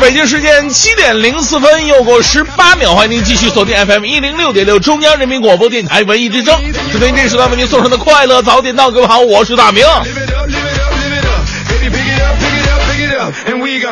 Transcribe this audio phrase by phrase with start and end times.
[0.00, 6.60] 北京时间七点零四分，又过十八秒，欢迎您继续锁定 FM 一零六点六中央人民广播电台文艺之声。
[6.90, 9.84] 只听这时段为您送上的快乐早点到，各位好，我是大明。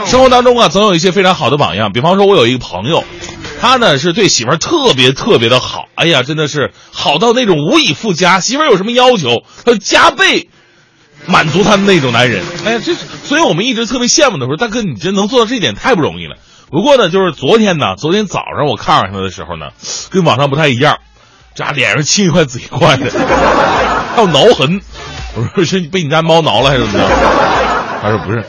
[0.07, 1.93] 生活当中啊，总有一些非常好的榜样。
[1.93, 3.05] 比方说，我有一个朋友，
[3.61, 8.41] 他呢是对媳妇儿特别特别的好，哎呀，真的是好到那种无以复加。
[8.41, 10.49] 媳妇儿有什么要求，他加倍
[11.27, 12.45] 满足他的那种男人。
[12.65, 16.37] 哎呀，这所以我们一直特别羡慕的说，大哥，你这能做到这一点太不容易了。
[16.71, 19.71] 不过呢，就是昨天呢，昨天早上我看上他的时候呢，
[20.11, 20.99] 跟网上不太一样，
[21.55, 23.11] 这俩脸上青一块紫一块的，
[24.15, 24.81] 还有挠痕。
[25.35, 27.09] 我说是被你家猫挠了还是怎么着？
[28.03, 28.45] 他说不是，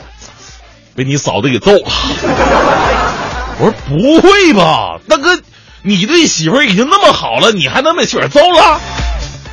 [0.94, 1.84] 被你嫂子给揍了。
[3.60, 5.40] 我说不会吧，大哥，
[5.82, 8.80] 你对媳妇儿已经那么好了，你还能被媳妇儿揍了？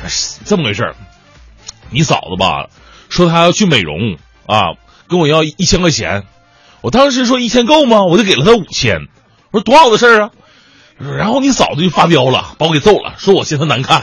[0.08, 0.96] 是这么回事儿
[1.90, 2.66] 你嫂子吧，
[3.12, 4.72] 说他要去美容啊，
[5.06, 6.22] 跟我要一千块钱。
[6.80, 8.04] 我当时说一千够吗？
[8.04, 9.00] 我就给了他五千。
[9.50, 10.30] 我说多好的事儿啊！
[11.18, 14.00] 然后你嫂子就发飙了，把我给揍了，说我嫌她难看。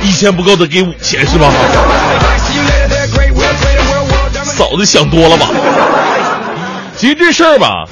[0.00, 1.52] 一千不够得给五千是吧？
[4.44, 5.50] 嫂子想多了吧？
[6.96, 7.84] 其实这事儿吧，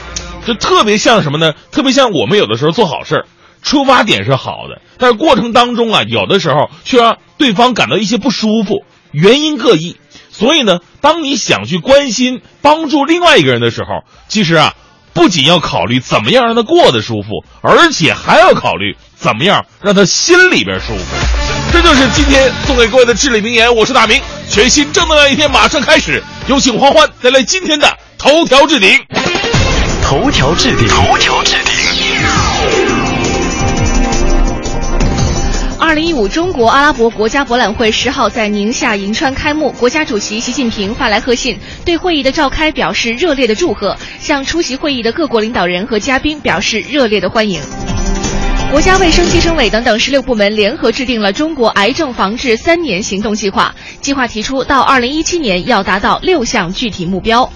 [0.46, 1.52] 就特别像什么呢？
[1.70, 3.26] 特别像我们有的时候做好事儿，
[3.60, 9.96] 出发点是好的，但是过程当中啊，有的时候却让对方感到一些不舒服，原因各异。
[10.30, 14.74] 所以呢，当你想去关心、帮助另外一个人的时候，其实啊，
[15.12, 21.04] 不仅要考虑怎么样让他过得舒服，而且还要考虑怎么样让他心里边舒服。
[21.70, 23.74] 这就是今天送给各位的至理名言。
[23.74, 28.98] 我是大明，全新正能量一天马上开始，有请欢欢带来今天的头条置顶。
[30.02, 31.81] 头条置顶，头条置顶。
[35.92, 47.60] 二零一五中国阿拉伯国家博览会十号在宁夏银川开幕，国家主席习近平发来贺信，对会议的召开表示热烈的祝贺，向出席会议的各国领导人和嘉宾表示热烈的欢迎。
[48.70, 57.52] 国家卫生计生委等等十六部门联合制定了中国癌症防治三年行动计划，计划提出到二零一七年要达到六项具体目标。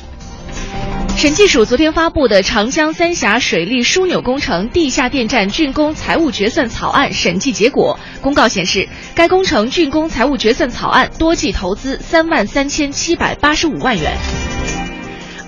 [1.16, 14.75] 审计署昨天发布的长江三峡水利枢纽工程地下电站竣工财务决算草案审计结果，公告显示，该工程竣工财务决算草案多计投资三万三千七百八十五万元。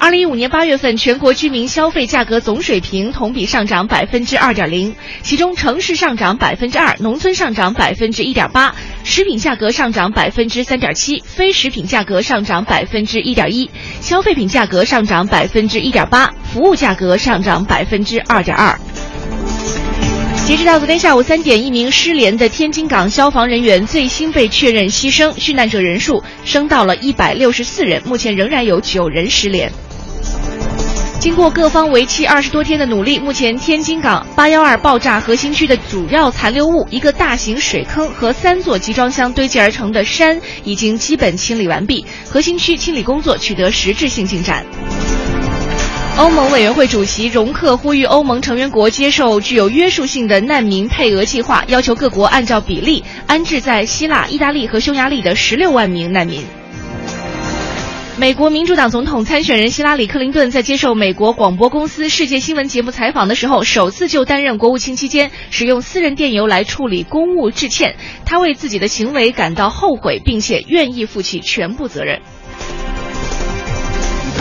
[0.01, 13.71] 二零一五年八月份，全国居民消费价格总水平同比上涨百分之二点零，其中城市上涨百分之二，农村上涨百分之一点八，食品价格上涨百分之三点七，非食品价格上涨百分之一点一，
[14.01, 18.79] 消费品价格上涨百分之一点八，服务价格上涨百分之二点二。
[20.47, 29.71] 截止到昨天下午三点，一名失联的天津港消防人员最新被确认牺牲，遇难者人数升到了一百六十四人，目前仍然有九人失联。
[31.21, 44.65] 经过各方为期二十多天的努力，目前天津港八幺二爆炸核心区的主要残留物——一个大型水坑和三座集装箱堆积而成的山，已经基本清理完毕，核心区清理工作取得实质性进展。
[46.17, 56.45] 欧盟委员会主席容克呼吁欧盟成员国接受具有约束性的难民配额计划，要求各国按照比例安置在希腊、意大利和匈牙利的十六万名难民。
[58.19, 67.95] 美国民主党总统参选人希拉里·克林顿在接受美国广播公司世界新闻节目采访的时候，首次就担任国务卿期间使用私人电邮来处理公务致歉。
[68.27, 72.21] 他为自己的行为感到后悔，并且愿意负起全部责任。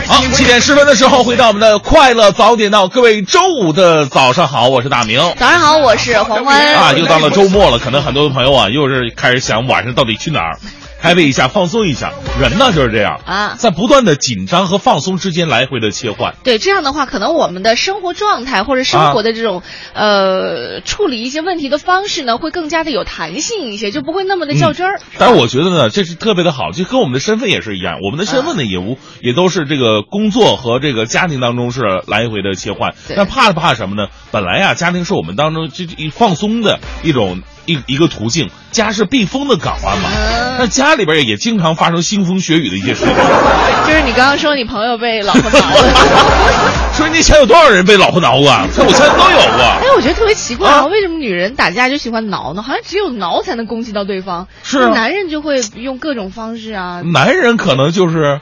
[0.07, 5.19] 好，七点十分的时候，回到我们的快乐早点到，各位周五的早上好，我是大明。
[5.37, 6.73] 早上好，我是黄欢。
[6.73, 10.57] 啊，又到了周末了，可能很多朋友啊，又是开始想晚上到底去哪儿。
[11.01, 12.13] 开胃一下，放松一下。
[12.39, 16.35] 人呢就是这样啊在不断的紧张和放松之间来回的切换。
[16.43, 19.63] 对，这样的话，可能我们的生活状态或者生活的这种、
[19.93, 24.99] 呃处理一些问题的方式呢，会更加的有弹性一些，就不会那么的较真儿。
[25.17, 32.93] 但是我觉得呢，这是特别的好，就跟我们的身份也是一样，我们的身份呢也无也都是这个工作和这个家庭当中是来回的切换。
[33.07, 34.09] 对但怕怕什么呢？
[34.31, 40.09] 本来呀，家庭是我们当中这这一放松的一种一一个途径，家是避风的港湾嘛。
[40.11, 43.09] 嗯那家里边也经常发生腥风血雨的一些事情。
[43.85, 45.93] 就是你刚刚说你朋友被老婆挠了。
[46.97, 48.65] 说你以前有多少人被老婆挠过啊？
[48.75, 49.61] 在我前都有过。
[49.63, 52.63] 哎，我觉得特别奇怪啊，啊为什么女人打架就喜欢挠呢？
[52.63, 57.01] 好像只有挠才能攻击到对方，是啊男人就会用各种方式啊。
[57.13, 58.41] 男人可能就是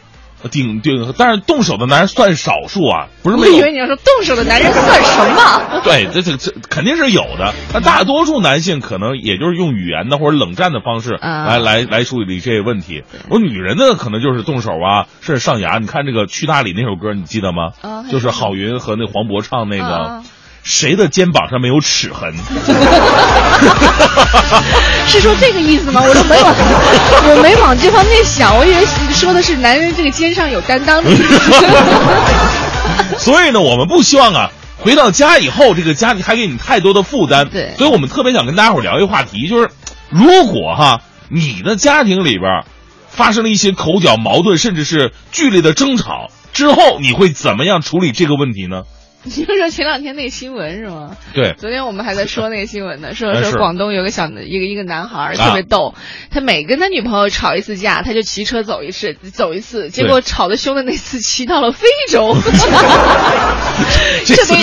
[0.49, 3.57] 顶顶，但是动手的男人算少数啊，不是我没有。
[3.57, 5.81] 以为你要说动手的男人算什么？
[5.83, 7.53] 对，这这这肯定是有的。
[7.73, 13.03] 那大多数男性可能也就是用语言的或者冷战的方式啊来、来来处理这些问题。
[13.29, 15.79] 我女人呢，可能就是动手啊，甚至上牙。
[15.79, 17.71] 你看这个《去大理》那首歌，你记得吗？
[18.11, 19.85] 就是郝云和那黄渤唱那个。
[19.85, 20.23] 啊
[20.65, 22.33] 谁的肩膀上没有齿痕？
[25.07, 26.01] 是说这个意思吗？
[26.03, 26.53] 我都没往，
[27.29, 31.23] 我没往这方面想，我以为说的是男人这个肩上有担当的意思。
[33.23, 37.47] 所以呢，我们不希望啊，回到家以后，这个家里还给你太多的负担。
[37.49, 39.69] 对所以我们特别想跟大家伙聊一个话题，就是
[40.09, 42.63] 如果哈你的家庭里边
[43.07, 48.81] 发生了一些口角、矛盾，甚至是剧烈的争吵之后，你会怎么样处理这个问题呢？
[49.27, 51.17] 你就说前两天那个新闻是吗？
[51.33, 55.95] 对，昨天我们还在说那个新闻呢，说说广东有个小一个一个男孩特别逗，
[56.29, 62.37] 他每跟他女朋友吵一次架，他就骑车走一次走一次，结果吵得凶的那次骑到了非洲，
[64.25, 64.55] 这次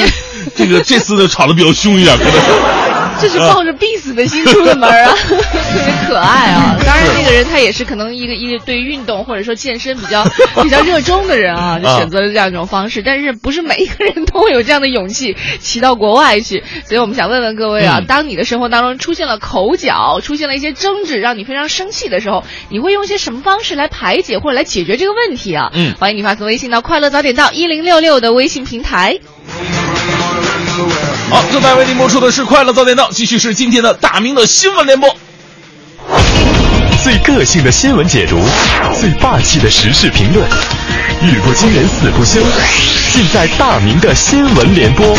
[0.55, 2.33] 这个这次的吵得比较凶一点，可能。
[2.33, 3.02] 是。
[3.21, 5.37] 这是抱着必死的心出的门儿啊， 特
[5.85, 6.77] 别可爱啊。
[6.85, 10.25] 当然，那个人他也是可能一个一个对运动或者说健身比较
[10.63, 13.03] 比较热衷的人啊，就选择了这样一种方式。
[13.03, 16.65] 但是不是每一个人都会有这样的勇气骑到国外去？
[16.85, 25.71] 所以我们想问问各位啊，嗯当你的生活当中出现了口角，出现了一些争执，让你非常生气的时候，你会用一些什么方式来排解或者来解决这个问题啊？
[25.75, 29.19] 嗯欢迎你发送微信到快乐早点到一零六六的微信平台。
[31.33, 35.09] 好，正在为您播出的是《快乐早点到》，继续是今天的大明的新闻联播。
[37.03, 38.39] 最个性的新闻解读，
[39.01, 40.47] 最霸气的时事评论，
[41.23, 42.39] 语不惊人死不休，
[43.15, 45.17] 尽在大明的新闻联播。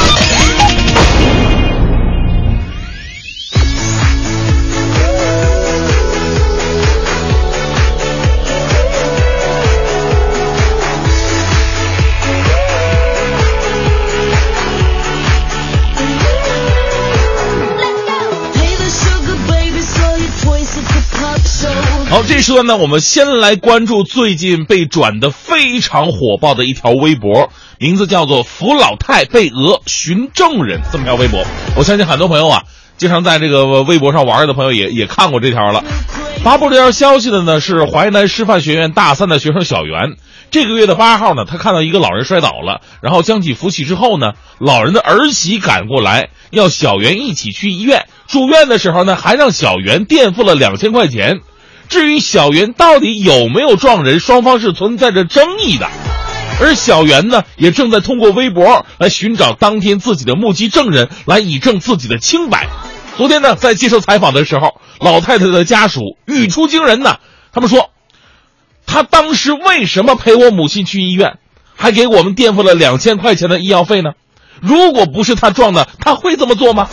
[22.13, 31.43] 好，这时段呢，我们先来关注最近被转的非常火爆的一条微博，名字叫做“扶老太被讹寻证人”这么条微博。
[31.75, 32.61] 我相信很多朋友啊，
[32.97, 35.83] 经常在这个微博上玩的朋友也也看过这条了。
[36.43, 40.13] 发布这条消息的呢是淮南师范学院大三的学生小袁。
[40.51, 48.05] 这个月的八号呢，他看到一个老人摔倒了，然后将其扶起之后呢，老人的儿媳赶过来，要小袁一起去医院。
[48.27, 51.39] 住院的时候呢，还让小袁垫付了两千块钱。
[51.89, 55.87] 至于小袁到底有没有撞人，双方是存在着争议的。
[56.61, 62.67] 而小袁呢，也正在通过微博来寻找当天自己的目击证人，来以证自己的清白。
[63.17, 67.17] 昨天呢，在接受采访的时候，老太太的家属语出惊人呐，
[67.51, 67.89] 他们说，
[68.85, 71.37] 他当时为什么陪我母亲去医院，
[71.75, 74.11] 还给我们垫付了两千块钱的医药费呢？
[74.61, 76.87] 如果不是他撞的，他会这么做吗？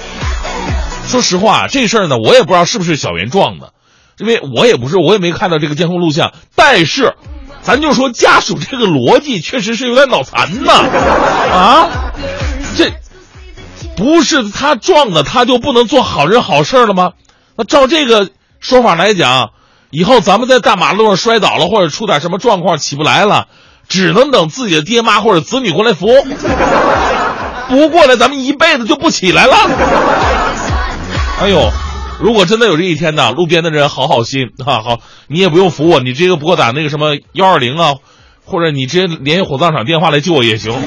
[1.06, 3.72] 说实话，这事儿呢，我也不知道是不是小袁撞的。
[4.20, 7.14] 因为我也不是，我也没看到这个监控录像，但是，
[7.62, 10.72] 咱就说家属这个逻辑确实是有点脑残呐，
[11.52, 11.88] 啊，
[12.76, 12.92] 这
[13.96, 17.12] 不是他撞的，他就不能做好人好事了吗？
[17.56, 18.28] 那照这个
[18.60, 19.50] 说法来讲，
[19.90, 23.46] 以后咱们在大马路上摔倒了，或者出点什么状况起不来了，
[23.88, 26.08] 只能等自己的爹妈或者子女过来扶，
[27.68, 29.56] 不过来咱们一辈子就不起来了。
[31.40, 31.70] 哎呦！
[32.20, 37.94] 如果真的有这一天呢，路边的人好好心 啊，好，你也不用扶我，你直接拨打那个什么幺二零啊，
[38.44, 40.72] 或者你直接联系火葬场电话来救我也行。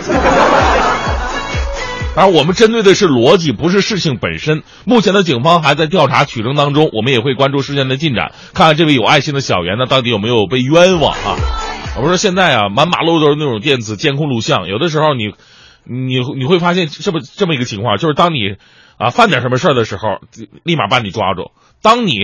[2.15, 4.61] 当然，我们针对的是逻辑，不是事情本身。
[4.85, 11.35] 目前的警方还在调查取证当中，我们也会关注事件的进展，看看这位有爱心的小袁呢，到底有没有被冤枉啊？
[11.99, 15.33] 我说现在啊，满马路都是那种电子监控录像，有的时候你，
[15.83, 18.57] 你你会发现这么这么一个情况，就是当你。
[18.97, 20.19] 啊，犯点什么事儿的时候，
[20.63, 21.51] 立马把你抓住。
[21.81, 22.17] 当你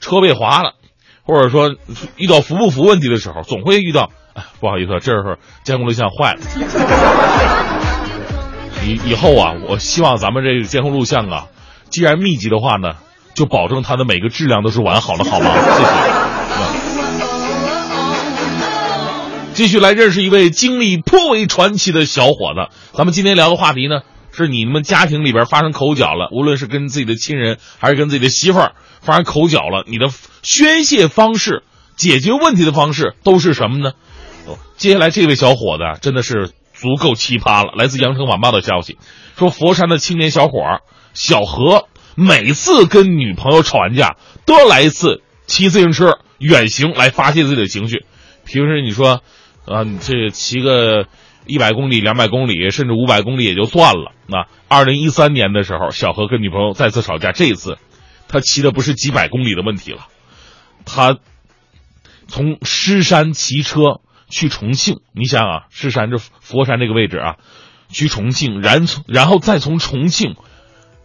[0.00, 0.74] 车被划了，
[1.22, 1.74] 或者说
[2.16, 6.40] 遇到服不服问题的时候，总会遇到，哎，不好意思，这是监控录像坏了。
[8.84, 11.46] 以以后啊，我希望咱们这个监控录像啊，
[11.90, 12.94] 既然密集的话呢，
[13.34, 15.50] 就保证它的每个质量都是完好的，好吗？
[15.76, 15.90] 谢谢。
[19.54, 22.68] 继续来认识一位经历颇为传奇的小伙子。
[22.92, 24.02] 咱们今天聊的话题呢，
[24.44, 30.08] 是你们家庭里边发生口角了，无论是跟自己的亲人还是跟自己的媳妇儿发生口角了，你的
[30.42, 31.62] 宣泄方式、
[31.96, 33.92] 解决问题的方式都是什么呢？
[34.76, 37.72] 接下来这位小伙子真的是足够奇葩了。
[37.76, 38.98] 来自羊城晚报的消息
[39.38, 40.82] 说，佛山的青年小伙儿
[41.14, 48.04] 小何，每次跟女朋友吵完架，都要来一次骑自行车远行来发泄自己的情绪。
[48.44, 49.22] 平时你说，
[49.64, 51.06] 啊，你这骑个
[51.46, 54.12] 一百公里、两百公里，甚至五百公里也就算了。
[54.26, 57.78] 那二零一三年的时候，小何跟女朋友再次吵架，这一次
[58.28, 60.06] 他骑的不是几百公里的问题了，
[60.84, 61.16] 他
[62.26, 65.00] 从狮山骑车去重庆。
[65.12, 67.36] 你想啊，狮山这佛山这个位置啊，
[67.88, 70.34] 去重庆，然从然后再从重庆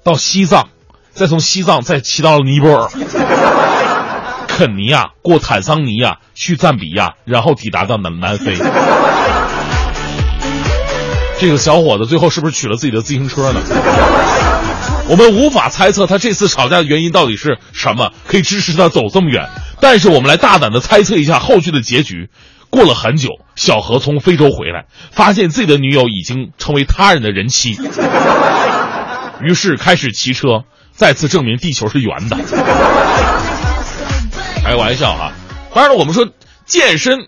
[0.03, 0.69] 到西藏，
[1.11, 2.89] 再从西藏再骑到尼泊尔。
[4.47, 8.55] 肯尼亚过坦桑尼亚，去赞比亚，然后抵达到南南非。
[11.41, 13.59] 这个小伙子最后是不是取了自己的自行车呢？
[15.09, 19.49] 我们无法猜测他这次吵架的原因到底是什么，可以支持他走这么远。
[19.79, 22.29] 但是我们来大胆的猜测一下后续的结局。
[22.69, 27.75] 过了很久，小何从非洲回来，发现自己的女友已经成为他人的人妻，
[29.41, 32.37] 于是开始骑车，再次证明地球是圆的。
[34.63, 35.31] 开玩笑哈、
[35.73, 36.29] 当然了，我们说
[36.67, 37.27] 健身、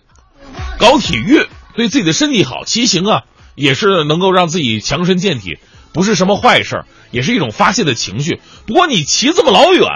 [0.78, 3.22] 搞体育对自己的身体好，骑行啊
[3.54, 5.58] 也是能够让自己强身健体，
[5.92, 8.40] 不是什么坏事儿，也是一种发泄的情绪。
[8.66, 9.86] 不过你骑这么老远，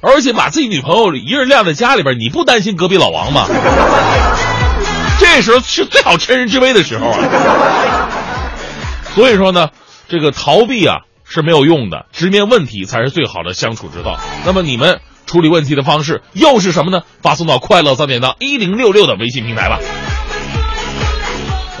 [0.00, 3.46] 而且把自己女朋友一人晾在家里边，你不担心隔壁老王吗？
[5.20, 8.08] 这时候是最好趁人之危的时候啊。
[9.14, 9.68] 所以说呢，
[10.08, 14.18] 这个逃避啊是没有用的，直面问题才是最好的相处之道。
[14.44, 17.02] 那么你们处理问题的方式又是什么呢？
[17.22, 19.78] 发送到快乐三点到一零六六的微信平台吧。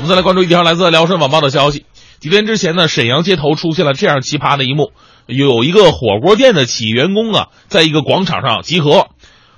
[0.04, 1.86] 我们再来关注一条来自辽沈晚报的消息。
[2.20, 4.92] 几天之前呢，沈阳街头出现了这样奇葩的一幕：
[5.24, 9.06] 有一个火锅店的企业员工啊，在一个广场上集合，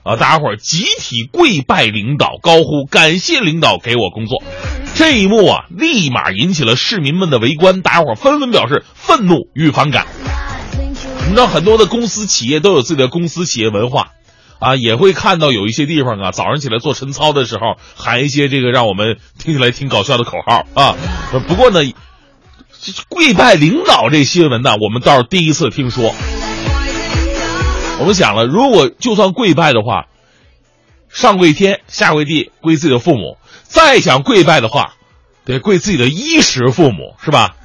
[0.05, 4.41] 啊，大家伙集体跪拜领导，高呼感谢领导给我工作。
[4.95, 10.07] 这一幕啊，立马引起了市民们的围观，大家伙纷纷表示愤怒与反感。
[11.25, 14.11] 你知道很多的公司企业都有自己的公司企业文化，
[14.59, 20.97] 啊，也会看到有一些地方啊，早上起来做晨操的时候喊一些这个让我们听起来挺搞笑的口号啊。
[21.47, 21.81] 不过呢，
[23.09, 26.15] 跪拜领导这新闻呢，我们倒是第一次听说。
[27.99, 30.07] 我们想了，如果就算跪拜的话，
[31.09, 34.93] 上跪天，下跪地，跪自己的父母，再想跪拜的话，
[35.47, 37.57] 得跪自己的衣食父母，是吧？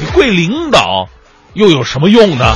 [0.00, 1.08] 你跪领导
[1.54, 2.54] 又有什么用呢？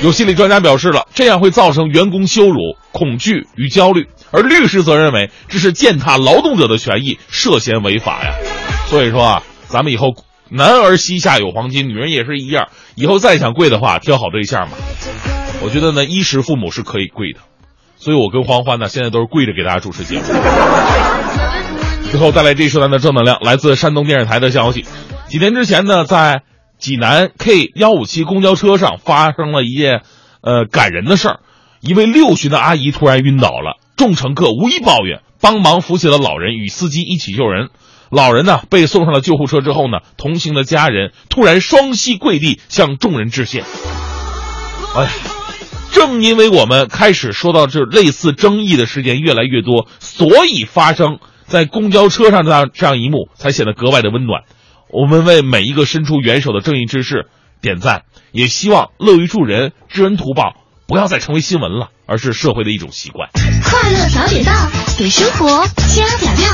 [0.00, 8.34] 有心理专家表示了，这样会造成员工羞辱、恐惧与焦虑，而律师则认为这是践踏劳动者的权益，涉嫌违法呀。
[8.86, 10.14] 所以说啊，咱们以后
[10.50, 14.76] 男儿膝下有黄金，女人也是一样，以后再想跪的话，挑好对象嘛。
[15.62, 17.40] 我觉得呢，衣食父母是可以跪的，
[17.96, 20.22] 所以我跟黄欢呢，现在都是跪着给大家主持节目。
[22.12, 24.84] 最后带来这一时段的正能量，来自山东电视台的消息。
[25.26, 26.42] 几天之前呢，在
[26.78, 30.02] 济南 K 幺五七公交车上发生了一件
[30.40, 31.40] 呃感人的事儿，
[31.80, 37.70] 一位六旬的阿姨突然晕倒了，众乘客无一抱怨，帮忙扶起了老人，与司机一起救人。
[38.10, 43.64] 老人呢被送上了救护车之后呢，同行的家人突然双膝跪地向众人致谢。
[44.96, 45.08] 哎，
[45.92, 54.44] 正因为我们开始说到这类似争议的事件越来越多，所以发生在公交车上这样这样一幕才显得格外的温暖。
[54.90, 57.26] 我们为每一个伸出援手的正义之士
[57.60, 58.02] 点赞，
[58.32, 60.54] 也希望乐于助人、知恩图报
[60.86, 63.28] 不要再成为新闻了，而是社会的一种习惯。
[63.64, 64.52] 快乐早点到，
[64.98, 66.48] 给生活加点料。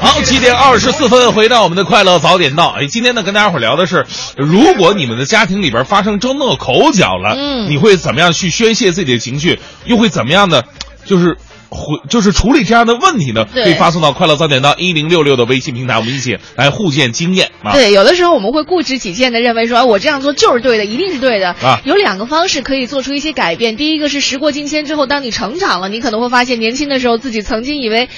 [0.00, 2.70] 好，七点二十四分，回到我们的快乐早点到。
[2.70, 4.06] 哎，今天呢，跟大家伙儿聊的是，
[4.36, 9.60] 如果你们的家庭里边发生争斗口角了，嗯你会怎么样去宣泄自己的情绪？
[9.84, 10.64] 又会怎么样的，
[11.04, 11.36] 就是
[11.70, 13.44] 回就是处理这样的问题呢？
[13.52, 17.72] 对可以发送到快乐早点到一零六六的微信平台，我们一起来互鉴经验啊。
[17.72, 21.48] 对，有的时候我们会固执己见的认为说，哎我这样做就是对的，一定是对的。
[21.62, 23.76] 啊有两个方式可以做出一些改变。
[23.76, 28.08] 第一个是时过境迁之后，当你成长了，你可能会发现年轻的时候自己曾经以为。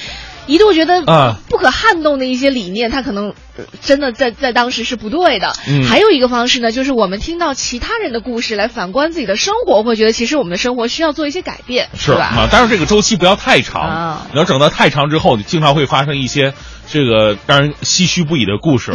[0.51, 5.53] 一度觉得啊不可撼动的一些理念，他可能呃真的在在当时是不对的。
[5.69, 12.25] 嗯还有一个方式呢，就是我们听到其他人的故事来反观自己的生活，会觉得其实我们的生活需要做一些改变，是吧？
[12.25, 16.53] 啊，但是这个周期不要太长，啊你要整到太长之后，你经常会发生一些
[16.89, 18.93] 这个让人唏嘘不已的故事。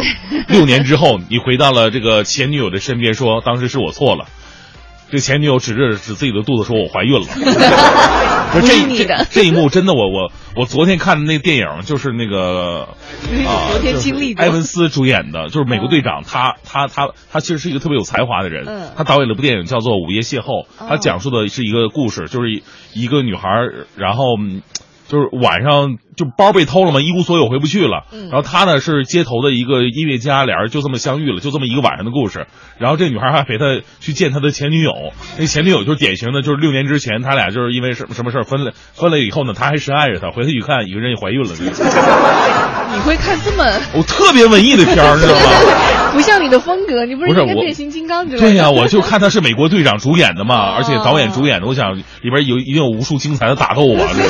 [0.48, 4.26] 六年之后，你回到了这个前女友的身边，说当时是我错了。
[5.10, 7.26] 这前女友指着指自己的肚子说：“我怀孕了。
[7.26, 9.26] 就 不这是你的。
[9.30, 12.88] 这这一幕真的，我我我昨天看的那电影就是那个
[13.70, 18.90] 昨天经历过埃文斯主演的，就是美国队长，他他他他其实是一个特别有才华的人，嗯。
[18.96, 20.98] 他导演了部电影叫做《午夜邂逅》，他哦。
[20.98, 22.62] 讲述的是一个故事，就是一
[22.94, 23.48] 一个女孩，
[23.96, 24.62] 然后嗯
[25.08, 32.46] 就是晚上就包被偷了嘛，一无所有回不去了，嗯然后他呢是街头的一个音乐家，俩人就这么相遇了，就这么一个晚上的故事，
[32.78, 34.92] 然后这女孩还陪他去见他的前女友，
[35.38, 41.54] 那前女友就是典型的，就是六年之前他俩就是因为什么什么事儿分了，分了以后呢，他还深爱着她，回头一看，一个人也怀孕了，
[42.94, 46.12] 你会看这么我特别文艺的片儿，知道吗？
[46.16, 47.04] 不像你的风格？
[47.04, 48.48] 你不是不是我应该变形金刚之类的？
[48.48, 54.28] 对呀、我就看他是美国队长主演的嘛，哦 而且导演主演的，我想里边有一定有无数精彩的打斗啊，这个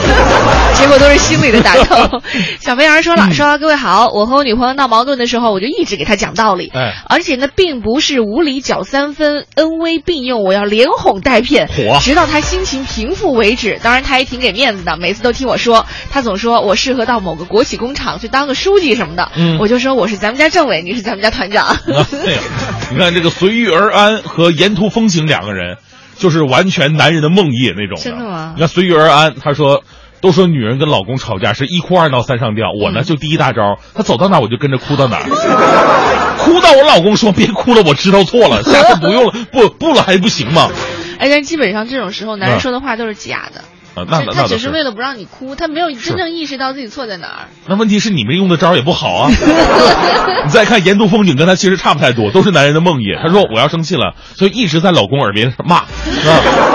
[0.74, 2.20] 结果都是心里的打 斗。
[2.60, 11.68] 小绵羊说嗯了，说各位好，我和我女朋友闹矛盾的时候，我就一直给她讲道理，哎而且呢，并不是无理搅三分，恩威并用，我要连哄带骗，
[12.00, 13.78] 直到她心情平复为止。
[13.82, 21.76] 当然，她也挺给面子的，每次都听我说，她总说我适合到某个国企工厂去当个书记什么的，嗯我就说我是咱们家政委，你是咱们家团长。
[22.90, 25.78] 你看这个随遇而安和沿途风景两个人，
[26.18, 29.82] 就是完全男人的梦魇那种真的吗你看随遇而安，他说。
[30.20, 35.18] 都说女人跟老公吵架是一哭二闹三上吊，我呢就第一大招，他走到哪我就跟着哭到哪，
[36.38, 40.70] 哭到我老公说别哭了，我知道错了，下次不用了， 不不了还不行吗？
[41.18, 43.62] 哎，但基本上这种时候，男人嗯说的话都是假的。
[43.94, 47.48] 啊，那那他只是为了不让你哭，他没有真正意识到自己错在哪儿。
[47.66, 49.30] 那问题是你们用的招也不好啊。
[50.44, 53.18] 你再看沿途风景，跟他其实差不太多，都是男人的梦魇。
[53.22, 55.86] 他说我要生气了，所以一直在老公耳边骂，啊，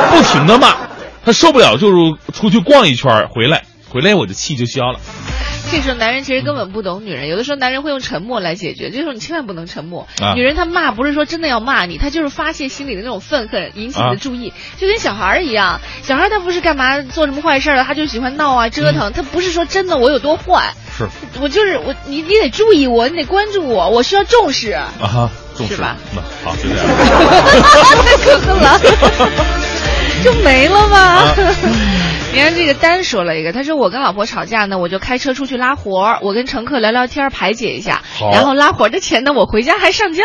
[0.10, 0.69] 不停的骂。
[1.25, 1.95] 他受不了，就是
[2.33, 4.99] 出去逛一圈儿回来，回来我的气就消了。
[5.71, 10.05] 这时候男人其实根本不懂女人，有的时候男人会用沉默来解决，这时候你千万不能沉默。
[10.21, 15.79] 啊女人她骂不是说真的要骂你，她就是发泄心里的那种愤恨，引起你啊的注意，就跟小孩儿一样。
[16.03, 21.07] 小孩他不是干嘛做什么坏事了，他就喜欢闹啊折腾，他不是说真的我有多坏，是
[21.39, 24.71] 我就是我，你你得注意我，你得关注我，我需要重视。
[24.71, 26.86] 啊哈，重视是吧那好，就这样。
[28.03, 28.79] 太 可恨了，
[30.23, 30.97] 就没了吗？
[30.97, 31.36] 啊
[32.34, 40.23] 你看这个丹说了一个，他说我跟老婆吵架呢，我就开车出去拉活儿，我跟乘客聊聊天排解一下，然后拉活儿的钱呢，我回家还上交。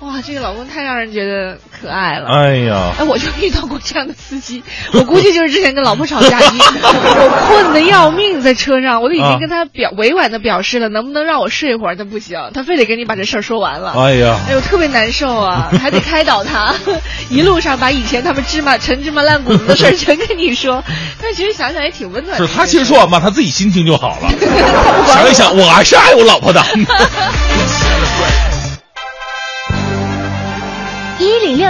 [0.00, 2.28] 哇，这个老公太让人觉得可爱了。
[2.28, 11.96] 哎呀，哎，我就遇到过这样的司机，我估计就是之前跟老婆吵架， 我困得要命，在车上，我都已啊经跟他表委婉的表示了，能不能让我睡一会儿？
[11.96, 13.94] 他不行，他非得跟你把这事儿说完了。
[13.96, 16.74] 哎呀，哎呦，特别难受啊，还得开导他，
[17.30, 20.84] 一路上把以前他们芝麻陈芝麻烂谷子的事儿全跟你说。
[21.22, 22.46] 但其实想想也挺温暖的。
[22.46, 24.28] 是他其实说完吧，他自己心情就好了。
[24.28, 24.56] 他不管
[24.98, 26.62] 我想一想，我还是爱我老婆的。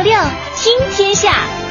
[0.06, 0.16] 六
[0.54, 1.65] 听天下。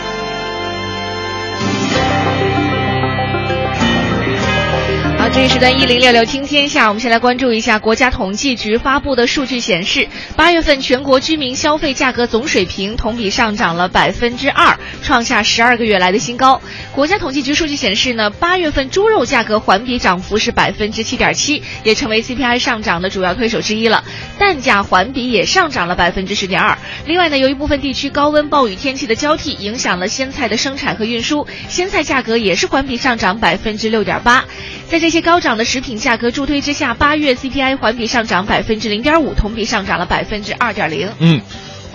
[5.36, 16.62] 这一时段一零六六听天下，我们先来关注一下国家统计局发布的数据显示，八月份全国居民消费价格总水平同比上涨了百分之二，创下十二个月来的新高。
[16.94, 24.06] 国家统计局数据显示呢，八月份猪肉价格环比涨幅是百分之七点七，也成为 CPI 上涨的主要推手之一了。
[24.40, 26.78] 蛋价环比也上涨了百分之十点二。
[27.06, 34.46] 另外呢，由于部分地区高温暴雨天气的交替，影响了鲜菜的生产和运输，鲜菜价格也是环比上涨百分之六点八。
[34.88, 41.10] 在这些高涨的食品价格助推之下，八月 CPI 环比上涨百分之零点五，同比上涨了百分之二点零。
[41.18, 41.42] 嗯，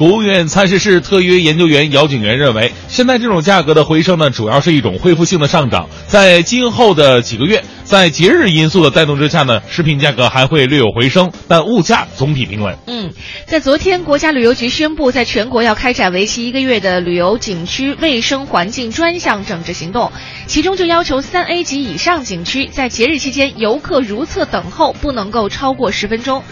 [0.01, 12.79] 国务院参事室特约研究员姚景元认为，现在这种价格的回升呢，主要是一种恢复性的上涨，在今后的几个月，在节日因素的带动之下呢，食品价格还会略有回升，但物价总体平稳。
[12.87, 13.11] 嗯，
[13.45, 20.13] 在昨天，国家旅游局宣布，在全国要开展为期一个月的旅游景区卫生环境专项整治行动，
[20.47, 26.43] 其中就要求三 A 级以上景区在节日期间游客如厕等候不能够超过十分钟。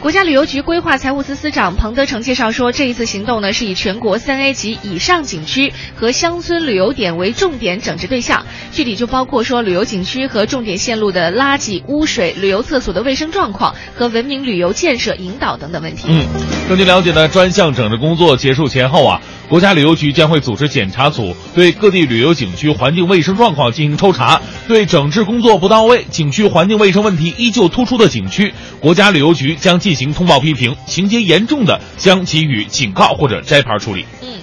[0.00, 16.06] 国家旅游局规划财务司司长彭德成介绍说，这一次行动呢是以全国三 A 级以上景区和乡村旅游点为重点整治对象，具体就包括说旅游景区和重点线路的垃圾、污水、旅游厕所的卫生状况和文明旅游建设引导等等问题。
[16.08, 16.24] 嗯，
[16.66, 34.06] 根据了解呢，专项整治工作结束前后啊，国家旅游局将会组织检查组对各地旅游景区环境卫生状况进行抽查，对整治工作不到位、景区环境卫生问题依旧突出的景区，国家旅游局将进进行通报批评，情节严重的将给予警告或者摘牌处理。
[34.22, 34.38] 嗯。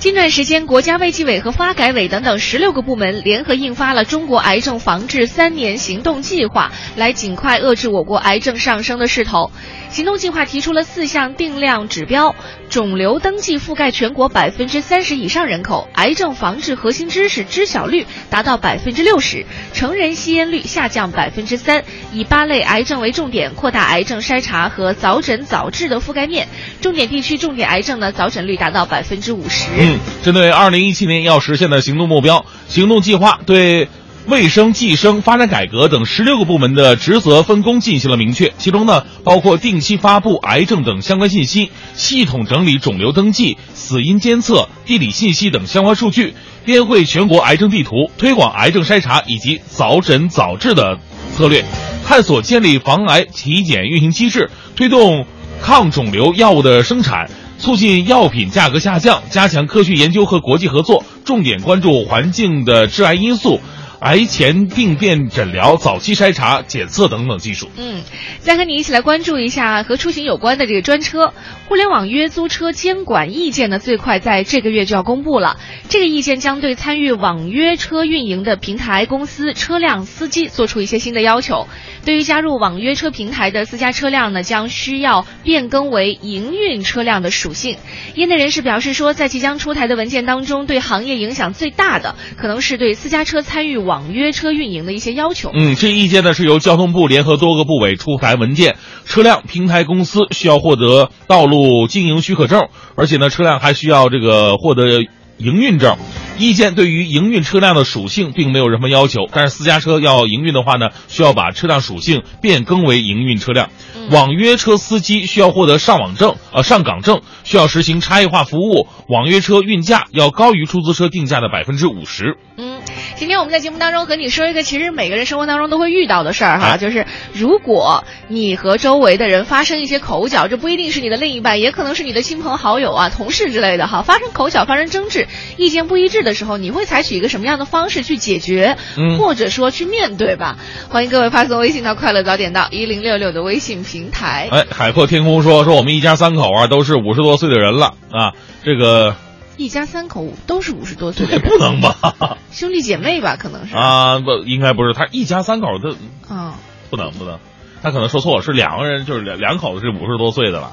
[0.00, 9.52] 近段时间，国家卫计委和发改委等等十六个部门联合印发了《中国癌症防治三年行动计划》，来尽快遏制我国癌症上升的势头。
[9.90, 12.34] 行动计划提出了四项定量指标：
[12.70, 26.46] 肿瘤登记覆盖全国百分之三十以上人口，癌症防治核心知识知晓率达到百分之六十，成人吸烟率下降百分之三，以八类癌症为重点，扩大癌症筛查和早诊早治的覆盖面。
[26.80, 29.66] 重点地区重点癌症呢，早诊率达到百分之五十。
[29.76, 33.88] 嗯，针对二零一七年要实现的行动目标，行动计划对
[34.30, 38.52] 卫生、计生、发展改革等十六个部门的职责分工进行了明确。
[38.58, 50.96] 其中呢，包括定期发布癌症等相关信息，系统整理肿瘤登记、死因监测、地理信息等相关数据，编绘全国癌症地图，推广癌症筛查以及早诊早治的
[51.36, 51.64] 策略，
[52.06, 55.26] 探索建立防癌体检运行机制，推动
[55.60, 57.28] 抗肿瘤药物的生产。
[57.58, 63.60] 促进药品价格下降，加强科学研究和国际合作，重点关注环境的致癌因素。
[64.00, 67.68] 癌前病变诊疗、早期筛查、检测等等技术。
[67.76, 68.02] 嗯，
[68.38, 71.34] 再和你一起来关注一下和出行有关的这个专车。
[71.68, 75.58] 互联网约租车监管意见呢，最快在这个月就要公布了。
[75.90, 81.68] 这个意见将对参与网约车运营的平台公司、车辆司机做出一些新的要求。
[82.06, 87.76] 对于加入网约车平台的私家车辆呢，将需要变更为营运车辆的属性。
[88.14, 95.50] 业内人士表示说，在即将出台的文件当中，对行业影响最大的可能是对私家车参与网网约车运营的一些要求。
[95.52, 105.02] 嗯，这意见呢是由交通部联合多个部委出台文件，车辆平台公司需要获得道路经营许可证，而且呢，车辆还需要这个获得
[105.38, 105.96] 营运证。
[106.38, 113.68] 意见对于营运车辆的属性并没有什么要求，但是私家车要营运的话呢，需要把车辆属性变更为营运车辆。
[114.10, 118.86] 网约车司机需要获得上网证，呃，上岗证，需要实行差异化服务。
[119.08, 122.36] 网约车运价要高于出租车定价的百分之五十。
[122.56, 122.69] 嗯，
[123.16, 140.56] 今天我们在节目当中和你说一个，其实每个人生活当中都会遇到的事儿哈，哎就是如果你和周围的人发生一些口角，这不一定是你的另一半，也可能是你的亲朋好友啊、同事之类的哈，发生口角、发生争执、意见不一致的时候，你会采取一个什么样的方式去解决，嗯或者说去面对吧？
[140.88, 144.48] 欢迎各位发送微信到“快乐早点到”一零六六的微信平台。
[144.50, 148.32] 哎，海阔天空说说我们一家三口啊都是五十多岁的人了啊，
[148.64, 149.14] 这个
[149.60, 152.38] 一家三口都是五十多岁不能吧？
[152.50, 155.96] 兄弟姐妹吧，可能是啊，不应该不是，他一家三口的
[156.34, 156.54] 啊。
[156.88, 157.38] 不能不能，
[157.82, 160.72] 他可能说错了，是两个人，就是两两口子是五十多岁的了，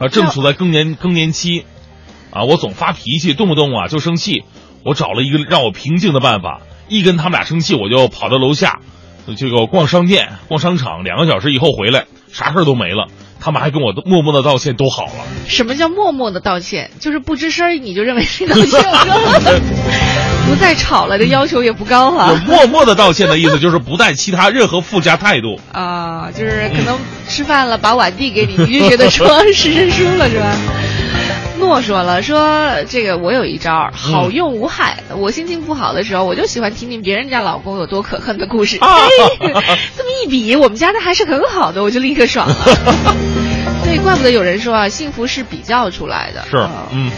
[0.00, 1.64] 啊，正处在更年更年期，
[2.32, 4.42] 啊，我总发脾气，动不动啊就生气，
[4.84, 8.80] 我找了一个让我平静的办法，一跟他们俩生气，我就跑到楼下，
[9.36, 13.06] 这个逛商店、逛商场，两个小时以后回来，啥事儿都没了，
[13.44, 15.12] 他们还跟我默默的道歉，都好了。
[15.46, 16.90] 什么叫默默的道歉？
[16.98, 19.60] 就是不吱声你就认为是道歉了，
[20.48, 22.42] 不再吵了，这要求也不高哈啊。
[22.46, 25.60] 默默的道歉的意思就是不带其他任何附加态度。
[25.72, 30.56] 啊，就是可能吃饭了，把碗递给你，你就觉得说 是认输了是吧？
[31.64, 35.02] 诺说了，说这个我有一招，好用无害。
[35.16, 38.78] 我心情不好的时候，我就喜欢听听别人家老公有多可恨的故事。
[38.78, 42.54] 这么一比，我们家的还是很好的，我就立刻爽了。
[43.84, 46.44] 所以，怪不得有人说啊，幸福是比较出来的。
[46.50, 47.10] 是啊，嗯，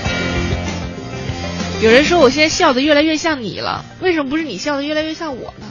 [1.83, 5.67] 有人说我现在笑的越来越像你了，为什么不是你笑的越来越像我呢？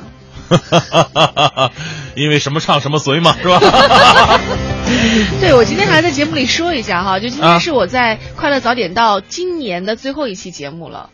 [2.15, 3.59] 因为什么唱什么随嘛，是吧？
[5.41, 11.09] 对，我今天还在节目里说一下哈，就今啊天是我在《快乐早点到》今年的最后一期节目了。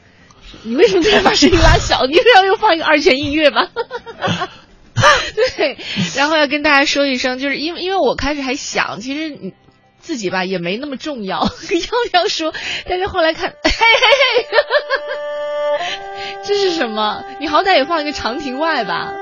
[0.63, 2.05] 你为什么突然把声音拉小？
[2.05, 3.69] 你是要又放一个二泉映月吗？
[5.55, 5.77] 对，
[6.15, 9.53] 然后要跟大家说一声，就是因为因为我开始还想，其实你
[9.99, 12.53] 自己吧也没那么重要，要不要说？
[12.87, 13.79] 但是后来看， 嘿嘿
[15.79, 15.85] 嘿，
[16.45, 17.23] 这是什么？
[17.39, 19.13] 你好歹也放一个长亭外吧。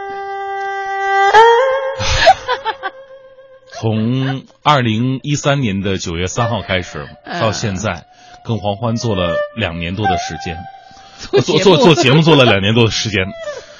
[3.72, 8.06] 从二零一三年的九月三号开始嗯到现在，
[8.44, 10.58] 跟黄欢做了两年多的时间，
[11.32, 13.26] 做做做做节目做了两年多的时间，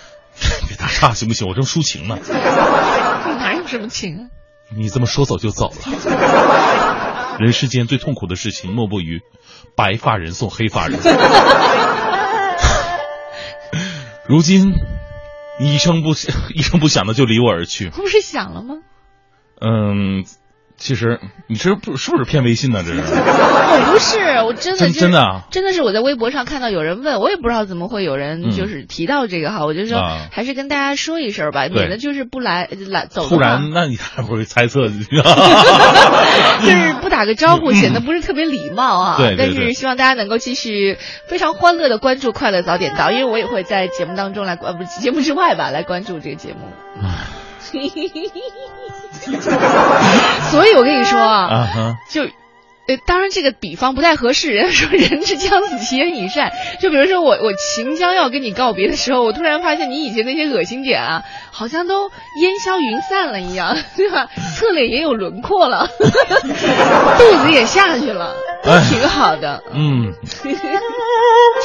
[0.68, 1.48] 别打岔行不行？
[1.48, 2.18] 我正抒情呢。
[2.30, 4.30] 哪有什么情啊？
[4.76, 7.38] 你这么说走就走了。
[7.40, 9.22] 人世间最痛苦的事情，莫过于
[9.76, 11.00] 白发人送黑发人。
[14.28, 14.74] 如今，
[15.60, 16.12] 你一声不
[16.54, 17.88] 一声不响的就离我而去。
[17.88, 18.76] 我不是想了吗？
[19.62, 20.24] 嗯，
[20.78, 22.84] 其实你这不是不是骗微信呢？
[22.86, 34.88] 这是我不是，我真的真真的啊真的是我在微博上看到有人问，我也不知道怎么会有人嗯就是提到这个哈，我就说啊还是跟大家说一声吧，对免得就是不来来走的突然，那你还不会猜测？
[34.90, 34.94] 就
[36.72, 39.18] 是不打个招呼，显得不是特别礼貌啊。
[39.38, 46.60] 但是希望大家能够继续非常欢乐的关注《快乐早点到》，因为我也会在节目当中来关，不是节目之外吧，来关注这个节目。
[50.52, 52.28] 所以我跟你说啊，就。
[52.88, 54.50] 呃，当然这个比方不太合适。
[54.52, 56.52] 人家说人之将死，其言以善。
[56.82, 62.10] 就比如说我，我秦将要跟你告别的时候，我突然发现你以前那些恶心点啊，好像都
[62.42, 64.26] 烟消云散了一样， 对吧？
[64.58, 68.34] 侧脸也有轮廓了， 肚子也下去了，
[68.90, 69.62] 挺好的。
[69.72, 70.12] 嗯，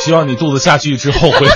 [0.05, 1.49] 希望你肚子下去之后回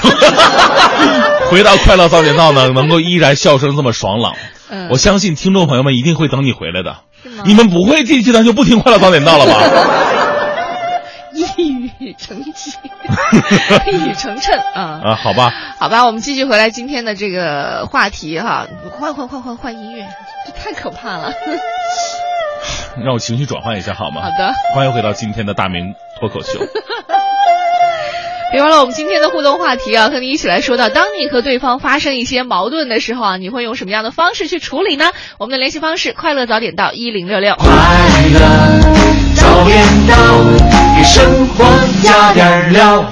[1.50, 4.34] 回到快乐早点到呢，能够依然笑声这么爽朗。
[4.70, 6.96] 嗯，我相信听众朋友们一定会等你回来的。
[7.44, 9.60] 你们不会这期咱就不听快乐早点到了吧？
[11.56, 12.74] 一语成谶，
[13.90, 15.00] 一语成谶啊。
[15.02, 18.66] 啊，好吧，好吧，我们继续回来今天的这个话题哈，
[18.98, 20.06] 换换换换换音乐，
[20.46, 21.32] 这太可怕了。
[23.02, 24.22] 让我情绪转换一下好吗？
[24.22, 24.52] 好的。
[24.74, 26.60] 欢迎回到今天的大明脱口秀。
[28.50, 35.10] 别忘了我们今天的互动话题啊，和你一起来说到，当你和对方发生一些矛盾的时候啊，你会用什么样的方式去处理呢？
[35.38, 37.54] 我们的联系方式：快乐早点到一零六六。
[37.56, 37.68] 快
[38.32, 38.40] 乐
[39.36, 40.16] 早点到，
[40.96, 41.64] 给生活
[42.02, 43.04] 加点料。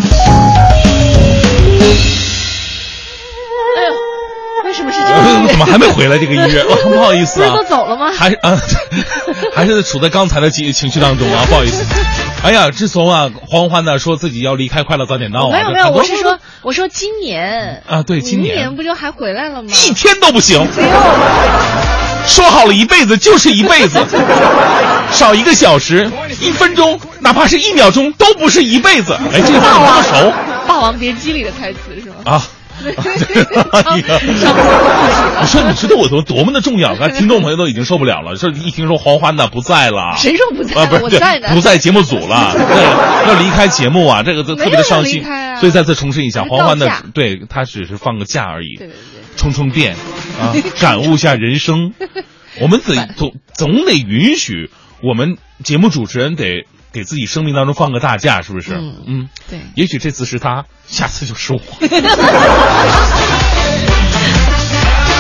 [3.76, 3.92] 哎呦，
[4.64, 5.48] 为什么是这个？
[5.48, 6.16] 怎么还没回来？
[6.18, 7.68] 这个音乐，哇 不好意思啊不是都。
[7.68, 8.10] 走了吗？
[8.10, 8.58] 还是啊，
[9.54, 11.84] 还是处在刚才的情情绪当中啊，不好意思。
[12.46, 19.72] 哎呀，自从啊，黄欢呢说自己要离开快乐早点到啊，没有没有，我是说我说今年啊对今明年年不就还回来了吗？
[19.72, 20.64] 一天都不行。
[20.76, 20.90] 没有，
[22.28, 23.98] 说好了一辈子就是一辈子，
[25.10, 26.08] 少一个小时、
[26.40, 29.12] 一分钟，哪怕是一秒钟，都不是一辈子。
[29.32, 30.32] 哎，这个话霸你这么熟
[30.68, 32.16] 霸王别姬里的台词是吗？
[32.24, 32.42] 啊？
[35.40, 36.94] 你说你知道我多多么的重要？
[36.96, 45.24] 刚 才听众朋友都已经受不了了，说一听说黄欢呢不在了，谁说不在啊，不是我在呢对不在节目组了，对，要离开节目啊，这个都特别的伤心。
[45.60, 48.96] 所以再次重申一下，黄欢的对他只是放个假而已，对对对。
[49.36, 49.96] 充充电
[50.40, 51.92] 啊，感悟一下人生。
[52.58, 54.70] 我们得总总得允许
[55.02, 56.64] 我们节目主持人得
[56.96, 58.72] 给自己生命当中放个大假，是不是？
[58.72, 61.60] 嗯嗯，对也许这次是他，下次就是我。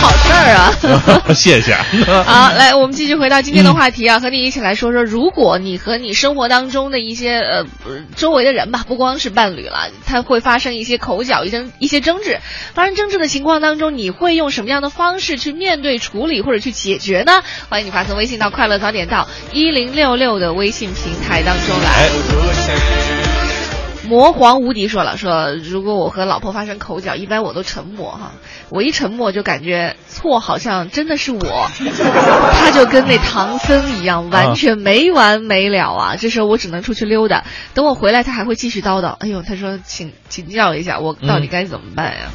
[0.06, 1.34] 好事儿啊！
[1.34, 1.74] 谢谢。
[2.24, 12.38] 好，来，我们继续回到今天的话题啊，和你一起来说说，如果你和你生活当中的一些呃呃周围的人吧，不光是伴侣了，他会发生一些口角、一些一些争执。
[12.72, 17.42] 发生争执的情况当中，你会用什么样的方式去面对、处理或者去解决呢？
[17.68, 23.25] 欢迎你发送微信到“快乐早点到”一零六六的微信平台当中来。
[24.08, 28.32] 魔皇无敌说了，说如果我和老婆发生口角，一般我都沉默哈，
[28.70, 31.70] 我一沉默就感觉错好像真的是我，
[32.58, 36.16] 他就跟那唐僧一样，完全没完没了啊！
[36.16, 39.08] 这时候我只能出去溜达，等我回来他还会继续叨叨。
[39.12, 42.30] 哎呦，他说请请教一下，我到底该怎么办呀？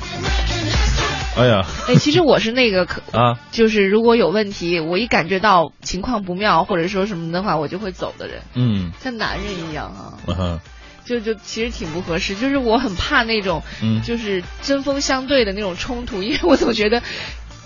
[1.38, 8.92] 哎呀，哎，其实我是那个可啊，就是如果有问题，我一感觉到情况不妙或者说什么的话，我就会走的人，嗯。
[9.00, 10.20] 像男人一样啊。
[10.28, 10.60] 嗯哼
[11.06, 14.02] 就就其实挺不合适，就是我很怕那种，嗯。
[14.02, 17.02] 就是针锋相对的那种冲突，因为我总觉得，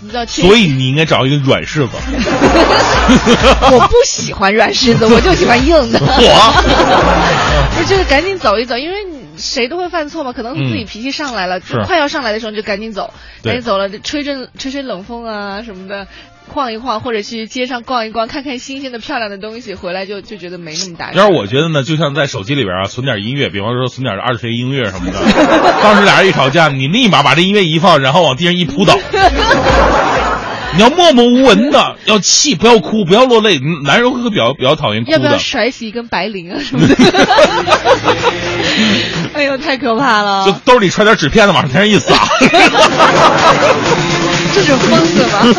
[0.00, 1.96] 你知道，所以你应该找一个软柿子。
[3.72, 5.98] 我不喜欢软柿子，我就喜欢硬的。
[6.02, 10.86] 我 不是，就是赶紧走一走，因为你谁都会犯错嘛，可能自己嗯。
[10.86, 16.06] 脾气上来了，就快要上来的时候你就赶紧走，赶紧走了，吹阵吹吹冷风啊什么的，
[16.48, 21.18] 晃一晃，或者去街上逛一逛，看看新鲜的漂亮的东西，回来就就觉得没那么大事。
[21.18, 25.18] 要是我觉得呢，就像在手机里边啊存点音乐，比方说存点二十音乐什么的，
[25.82, 28.96] 当时俩人一吵架，你立马把这音乐一放，然后往地上一扑倒。
[30.76, 33.56] 你要默默无闻的，要气，不要哭，不要落泪。
[33.56, 36.94] 嗯男人会比较比较讨厌哭要不要，甩起一根白绫啊什么的？
[39.32, 40.44] 哎呦，太可怕了！
[40.44, 42.14] 就兜里揣点纸片子往天上一撒。
[44.54, 45.54] 这是疯子吗？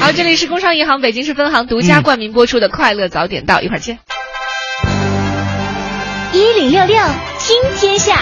[0.00, 3.98] 好，这里是工商银行北京市分行独家冠名播出的《快乐早点到》，一会儿见。
[6.32, 6.96] 一零六六
[7.38, 8.18] 听天下。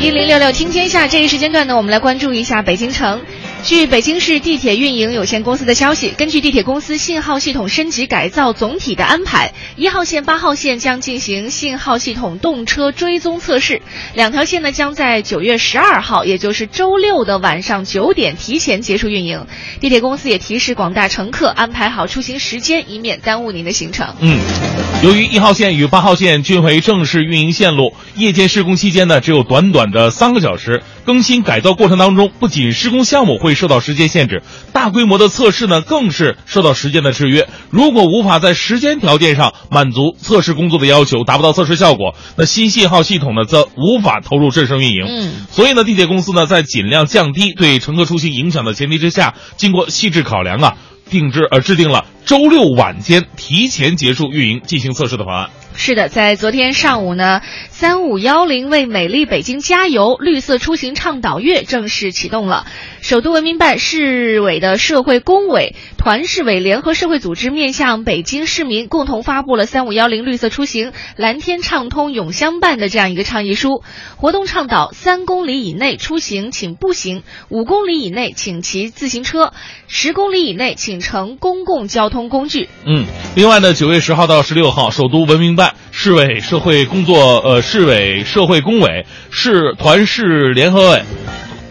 [0.00, 3.20] 一一零六六听天下这一时间段呢，我们来关注一下北京城。
[3.64, 13.82] 据北京市地铁运营有限公司的消息，根据地铁公司信号系统升级改造总体的安排，一号线、八号线将进行信号系统动车追踪测试，
[14.14, 19.46] 两条线呢将在九月十二号，也就是周六的晚上九点提前结束运营。
[19.80, 24.14] 地铁公司也提示广大乘客安排好出行时间，以免耽误您的行程。
[24.20, 24.38] 嗯，
[25.02, 30.82] 由于一号线与八号线均为正式运营线路，夜间施工期间呢只有短短的三个小时。
[31.08, 34.42] 更新改造过程当中，不仅施工项目会受到时间限制，
[34.74, 37.48] 大规模的测试呢更是受到时间的制约。
[37.70, 45.06] 如果无法在时间条件上满足测试工作的要求，达不到测试效果，那新信号系统呢则无法投入正式运营。
[45.08, 50.76] 嗯，所以呢，地铁公司呢在尽量降低对乘客出行影响的前提之下，经过细致考量啊，
[51.08, 55.48] 定制呃制定了周六晚间提前结束运营进行测试的方案。
[55.80, 62.66] 是的，在昨天上午呢，三五幺零为美丽北京加油绿色出行倡导月正式启动了。
[63.00, 73.82] 首都文明办、市委的社会工委、团市委联合社会组织面向北京市民共同发布了“三五幺零绿色出行，蓝天畅通永相伴”的这样一个倡议书。
[74.16, 79.52] 活动倡导三公里以内出行请步行，五公里以内请骑自行车，
[79.86, 82.68] 十公里以内请乘公共交通工具。
[82.84, 83.06] 嗯，
[83.36, 91.02] 另外呢，九月十号到十六号，首都文明办、市委社会工作呃市委社会工委、市团市联合委。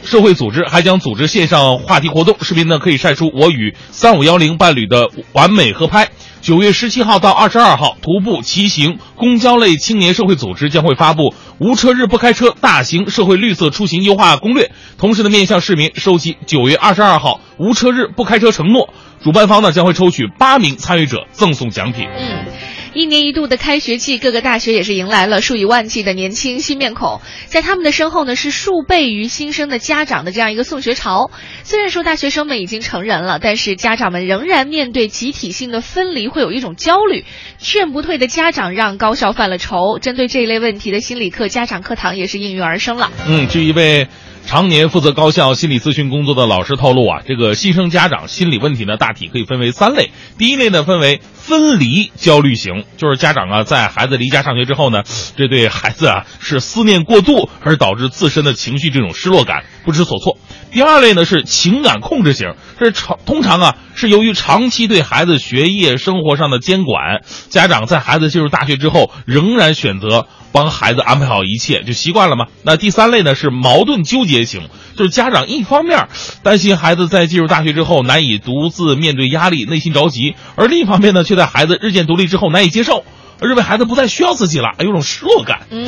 [0.08, 6.08] 社会组织还将组织线上话题活动，视频呢可以晒出我与三五幺零伴侣的完美合拍。
[6.40, 18.94] 九月十七号到二十二号，徒步、骑行、公交类青年社会组织将会发布“无车日不开车”大型社会绿色出行优化攻略，同时呢面向市民收集九月二十二号无车日不开车承诺。
[19.22, 22.08] 主办方呢将会抽取八名参与者赠送奖品。
[22.18, 22.77] 嗯。
[22.98, 31.30] 一年一度的开学季，各个大学也是迎来了数以万计的年轻新面孔，在他们的身后呢，是数倍于新生的家长的这样一个送学潮。
[31.64, 37.24] 虽然说大学生们已经成人了，但是家长们仍然面对集体性的分离，会有一种焦虑。
[37.60, 40.00] 劝不退的家长让高校犯了愁。
[40.00, 43.12] 针对这一类问题的心理课家长课堂也是应运而生了。
[43.28, 44.08] 嗯，据一位
[44.48, 50.12] 常年负责高校心理咨询工作的老师透露啊，这个新生家长心理问题呢，大体可以分为三类。
[50.38, 51.20] 第一类呢，分为。
[51.48, 55.04] 分离焦虑型，就是家长啊，在孩子离家上学之后呢，
[55.38, 60.38] 这对孩子啊是思念过度，而导致自身的情绪这种失落感，不知所措。
[60.72, 72.46] 第二类呢是情感控制型，这常通常啊是由于长期对孩子学业生活上的监管，家长在孩子进入大学之后，仍然选择帮孩子安排好一切，就习惯了吗？
[72.64, 76.08] 那第三类呢是矛盾纠结型，就是家长一方面
[76.44, 83.04] 担心孩子在进入大学之后难以独自面对压力，内心着急，而另一方面呢却在孩子日渐独立之后难以接受。
[83.46, 85.68] 认为孩子不再需要自己了，有种失落感。
[85.70, 85.88] 嗯，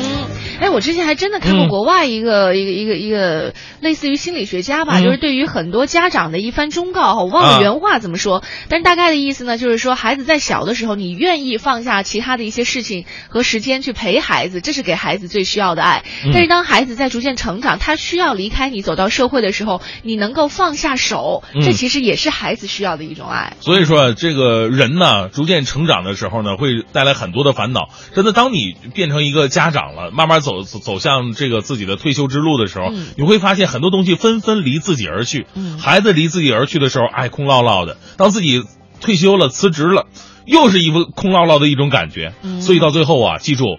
[0.60, 7.16] 哎，我之前还真的看过国外一个、一个一个一个类似于心理学家吧，就是对于很多家长的一番忠告。
[7.16, 16.04] 我忘了原话怎么说，但是大概的意思呢，就是说孩子在小的时候，你愿意放下其他的一些事情和时间去陪孩子，这是给孩子最需要的爱。
[16.32, 23.54] 但是当孩子在逐渐成长，他需要离开你走到社会的时候，你能够放下手，这其实也是孩子需要的一种爱。
[23.60, 27.39] 所以说，这个人呢，逐渐成长的时候呢，会带来很多。
[27.42, 35.46] 多的烦恼，真的，当你变成一个家长了，慢慢走走向这个自己的退休之路的时候，你会发现很多东西纷纷离自己而去。
[35.78, 38.62] 孩子离自己而去的时候，哎，空落落的；当自己
[39.00, 40.06] 退休了、辞职了，
[40.44, 42.34] 又是一副空落落的一种感觉。
[42.60, 43.78] 所以到最后啊，记住，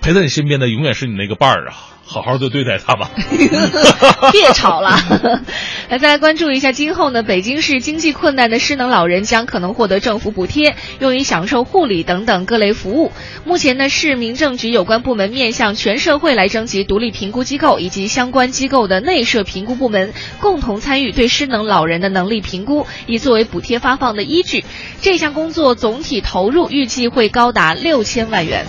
[0.00, 1.91] 陪在你身边的永远是你那个伴儿啊。
[2.04, 3.10] 好好的对待他吧，
[4.32, 4.98] 别吵了。
[5.88, 13.12] 来，再来关注一下，今后呢，北京市经济困难的失能老人将可能获得政府补贴，用于享受护理等等各类服务。
[13.44, 24.64] 目前呢，市民政局有关部门面向全社会来征集独立评估机构以及相关机构的内设评估部门，共同参与对失能老人的能力评估，以作为补贴发放的依据。
[25.00, 28.66] 这项工作总体投入预计会高达六千万元。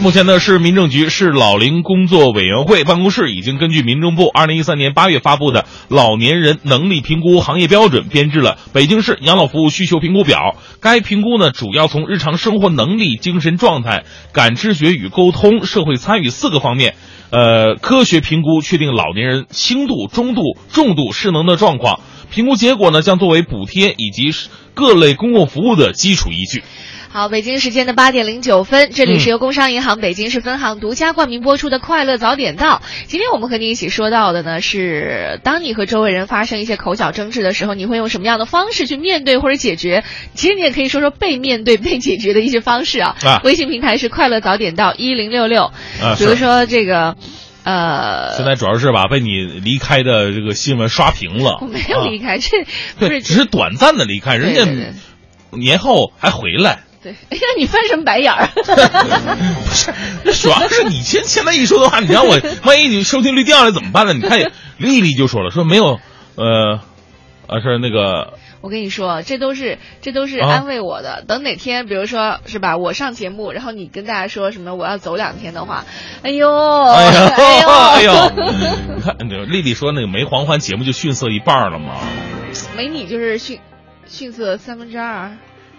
[0.00, 10.56] 目前呢，市民政局市老龄工作委员会办公室已经根据民政部二零一三年八月发布的老年人能力评估行业标准，编制了北京市养老服务需求评估表。
[10.80, 16.94] 该评估呢，主要从日常生活能力、精神状态、感知觉与沟通、社会参与四个方面，
[17.28, 20.40] 呃，科学评估确定老年人轻度、中度、
[20.72, 22.00] 重度失能的状况。
[22.30, 24.32] 评估结果呢，将作为补贴以及
[24.72, 26.62] 各类公共服务的基础依据。
[27.16, 32.78] 好，北京时间的八点零九分，这里是由工商银行北京市分行独家冠名播出的《快乐早点到》。
[33.06, 40.02] 今天我们和您一起说到的呢，是当你和周围人发生一些口角争执的时候，你会用什么样的方式去面对或者解决？
[40.34, 43.14] 其实你也可以说说被面对、被解决的一些方式啊。
[43.24, 45.66] 啊，微信平台是快乐早点到一零六六。
[46.02, 47.14] 啊，比如说这个。
[47.62, 51.58] 呃，现在主要是吧，被你离开的这个新闻刷屏了。
[51.60, 52.64] 我没有离开，这
[52.98, 54.64] 不对，只是短暂的离开，人家
[55.56, 56.80] 年后还回来。
[57.04, 57.12] 对。
[57.30, 58.48] 哎呀，你翻什么白眼儿？
[58.56, 59.92] 不是，
[60.24, 64.14] 那主要是你现现在一说的话，你让我 万一你收听率掉下来怎么办呢？
[64.14, 64.40] 你看
[64.78, 66.00] 丽丽就说了，说没有，
[66.34, 66.80] 呃，
[67.46, 71.22] 啊是那个我跟你说，这都是这都是啊安慰我的。
[71.28, 75.84] 等哪天，比如说是吧，我上节目，然后你跟大家说什么我要走两天的话，
[76.22, 77.04] 哎呦，哎
[77.60, 78.32] 呦，哎呦，呦，
[78.96, 82.00] 你看那个丽丽说那个没黄欢节目就逊色一半了吗？
[82.76, 83.60] 没你就是逊
[84.06, 85.36] 逊色三分之二，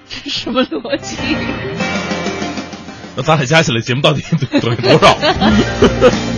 [0.10, 1.18] 这什么逻辑？
[3.18, 4.22] 那咱俩加起来节目到底
[4.62, 5.18] 等于多少？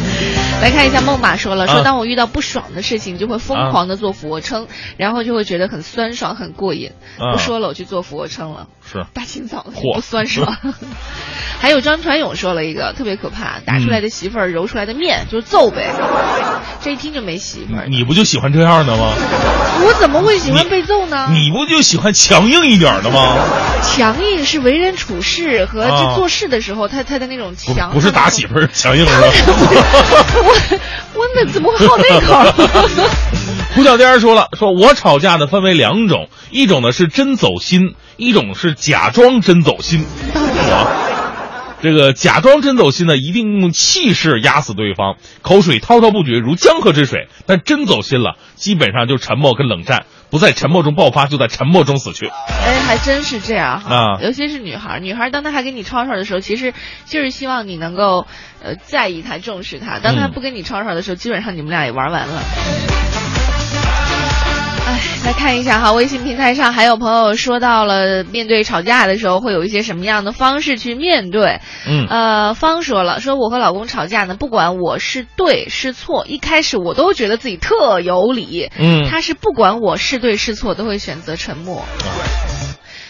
[0.61, 6.91] 来看一下，梦马说了，说啊当我遇到不爽的事情，就会疯狂的做俯卧撑，然后就会觉得很酸爽、很过瘾。
[7.19, 8.67] 啊不说了，我去做俯卧撑了。
[8.89, 10.55] 是大清早的不酸爽。
[11.59, 15.91] 还有张传勇说了一个特别可怕，打出来的媳妇儿揉出来的面就是揍呗，
[16.81, 17.87] 这一听就没媳妇儿。
[17.87, 19.11] 你不就喜欢这样的吗？
[19.83, 21.29] 我怎么会喜欢被揍呢？
[21.31, 23.35] 你不就喜欢强硬一点的吗？
[23.83, 27.91] 强硬是为人处事和啊就做事的时候，他他的那种强。
[27.91, 29.27] 不是打媳妇儿强硬是吧？
[30.47, 32.67] 我我那怎么会好那口？
[33.75, 40.05] 胡小天说了，说我吵架呢分为两种，一种呢是真走心，一种是假装真走心。
[40.33, 41.16] 我
[41.81, 52.27] 这个假装真走心呢，一定用气势压死对方，口水滔滔不绝如江河之水；但真走心了，基本上就沉默跟冷战，不在沉默中爆发，就在沉默中死去。
[52.27, 56.73] 哎，还真是这样哈，啊尤其是女孩儿，女孩儿当她还跟你吵吵的时候，其实
[57.05, 58.25] 就是希望你能够
[58.63, 59.99] 呃在意她、重视她。
[59.99, 62.41] 当她嗯不跟你吵吵的时候，基本上你们俩也玩完了。
[64.97, 71.59] 哎， 来看一下哈，微信平台上还有朋友说到了，面对吵架的时候会有一些什么样的方式去面对？
[71.87, 81.85] 嗯呃，方说了，说我和老公吵架呢，不管我是对是错，一开始我都觉得自己特有理，嗯他是不管我是对是错，都会选择沉默。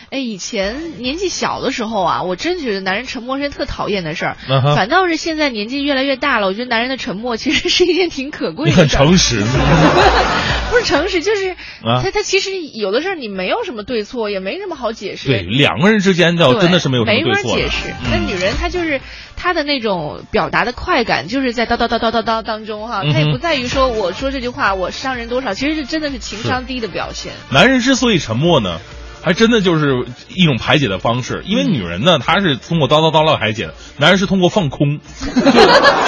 [0.09, 4.37] 哎，以前年纪小的时候啊，我真觉得男人沉默是件特讨厌的事儿。
[4.75, 8.87] 反倒是现在年纪越来越大了，我觉得男人的沉默其实是一件挺可贵的很。
[8.87, 9.43] 诚实，
[10.71, 11.49] 不是诚实，就是、
[11.83, 15.27] 啊他他其实有的事儿你没有什么对错，也没什么好解释。
[15.27, 17.89] 对两个人之间倒真的是没有什么没法解释。
[17.89, 19.01] 嗯那女人她就是
[19.35, 27.33] 她的那种表达的快感，就是在叨叨叨叨叨叨叨当中哈，她也不在于说我说这句话我伤人多少，其实是真的是情商低的表现。
[27.51, 28.79] 男人之所以沉默呢，
[29.27, 31.43] 还真的就是一种排解的方式。
[31.45, 34.99] 因为女人呢，她是通过叨叨叨唠排解的，男人是通过放空，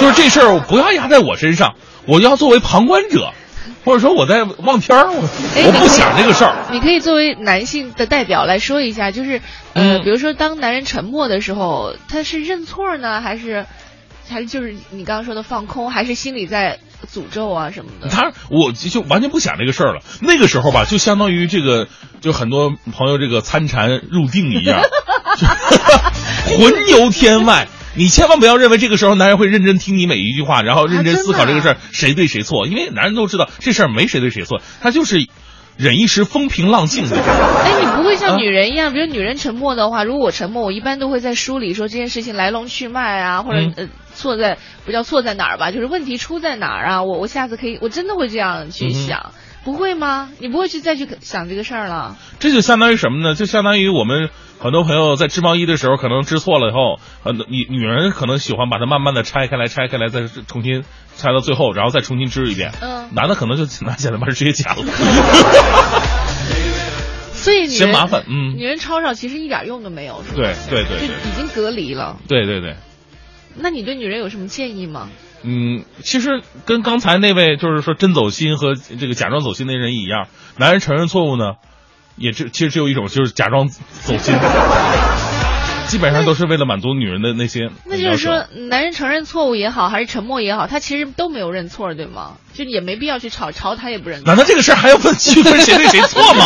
[0.00, 1.74] 就是这事儿不要压在我身上，
[2.06, 3.34] 我要作为旁观者，
[3.84, 6.56] 或者说我在望天儿，我不想这个事儿。
[6.72, 9.42] 你可以作为男性的代表来说一下，就是
[9.74, 13.66] 呃，嗯比如说当男人沉默的时候，他是认错呢，还是
[14.30, 18.08] 还是就是你刚刚说的放空，还是心里在诅咒啊什么的？
[18.08, 20.00] 他我就就完全不想这个事儿了。
[20.20, 21.88] 那个时候吧，就相当于这个，
[22.20, 24.82] 就很多朋友这个参禅入定一样，
[25.36, 25.46] 就
[26.56, 27.68] 魂游天外。
[27.96, 35.26] 你千万不要认为这个时候男人会认真听你每一句话，然后认真思考这个事儿谁对谁错，因为男人都知道这事儿没谁对谁错，他就是
[35.76, 37.16] 忍一时风平浪静的。
[37.16, 43.88] 哎，你不会啊像女人一样，比如女人沉默的话，如果我沉默，我一般都会在梳理说这件事情来龙去脉啊，或者、嗯呃
[44.20, 47.02] 错在不叫错在哪儿吧，就是问题出在哪儿啊？
[47.02, 49.32] 我我下次可以，我真的会这样去想，
[49.64, 50.30] 不会吗？
[50.38, 52.16] 你不会去再去想这个事儿了？
[52.38, 53.34] 这就相当于什么呢？
[53.34, 54.28] 就相当于我们
[54.60, 60.84] 很多朋友在织毛衣的时候，可能织错了以后，呃，女女人可能喜欢把它慢慢的拆开来，拆开来，再重新
[61.16, 62.72] 拆到最后，然后再重新织一遍。
[62.82, 64.76] 嗯男的可能就拿剪子把它直接剪了。
[67.32, 70.34] 所以嫌麻烦嗯女人吵吵其实一点用都没有，是吧？
[70.36, 72.18] 对对对就对已经隔离了。
[72.28, 72.76] 对对对，
[73.56, 75.08] 那你对女人有什么建议吗？
[75.42, 80.28] 嗯，其实跟刚才那位就是说真走心和这个假装走心那人一样，
[80.58, 81.54] 男人承认错误呢，
[82.16, 84.34] 也只其实只有一种，就是假装走心。
[85.90, 92.34] 基本上都是为了满足女人的那些 那就是说，男人承认错误也好，还是沉默也好，他其实都没有认错，对吗？
[92.52, 94.22] 就也没必要去吵，吵他也不认。
[94.24, 96.44] 难道这个事儿还要分区分谁对谁错吗？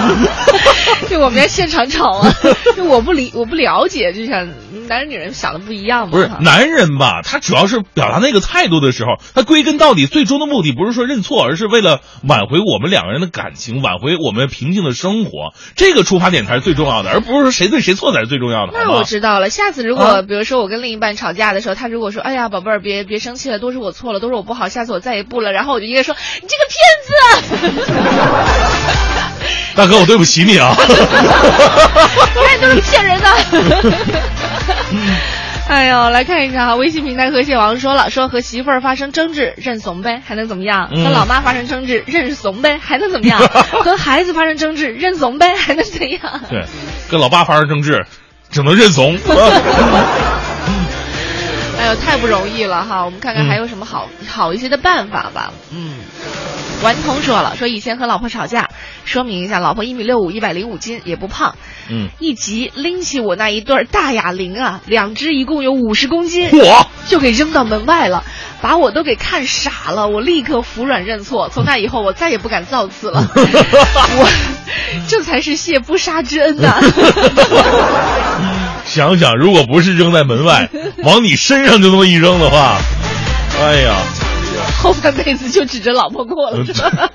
[1.08, 2.30] 就我们在现场吵啊！
[2.76, 4.48] 就我不理，我不了解，就像
[4.86, 6.12] 男人女人想的不一样嘛。
[6.12, 18.69] 不是男人吧，他主要是表达那个态度的时候，他归根到底最终的目的不是说认错，而是为了挽回我们两个人的感情，挽回我们平静的生活，这个出发点才是最重要的，而不是说谁对谁错才是最重要的。
[18.72, 19.50] 那我知道了。
[19.50, 27.88] 下次如果、啊比如说我跟另一半吵架的时候，他如果说：“哎呀，宝贝儿，别别生气了，都是我错了，都是我不好，下次我再也不了。”然后我就应该说：“你这个骗子，
[29.76, 30.74] 大哥，我对不起你啊。
[30.78, 33.28] 你看都是骗人的。”
[35.68, 40.88] 哎呦，来看一下哈，微信平台和蟹王说了，说和媳妇儿发生争执认怂呗，还能怎么样？
[40.92, 43.38] 嗯和老妈发生争执认怂呗，还能怎么样？
[43.84, 46.40] 和孩子发生争执认怂呗，还能怎样？
[46.50, 46.64] 对，
[47.08, 48.04] 跟老爸发生争执，
[48.50, 49.16] 只能认怂。
[51.80, 53.04] 哎呦，太不容易了哈！
[53.06, 55.50] 我们看看嗯还有什么好、好一些的办法吧。
[55.72, 55.94] 嗯，
[56.82, 58.68] 顽童说了，说以前和老婆吵架，
[59.06, 61.54] 说明一下，老婆一米六五，一百零五斤，也不胖。
[61.88, 68.24] 嗯，一急拎起我那一对大哑铃啊，两只一共有五十公斤，嚯，就给扔到门外了，
[68.60, 70.06] 把我都给看傻了。
[70.06, 73.26] 我立刻服软认错，从那以后我再也不敢造次了。
[73.34, 74.28] 我
[75.08, 76.78] 这才是谢不杀之恩呐
[78.86, 80.68] 想想，如果不是扔在门外，
[81.04, 82.78] 往你身上就这么一扔的话，
[83.60, 83.96] 哎呀，
[84.82, 87.10] 后半辈子就指着老婆过了，是吧？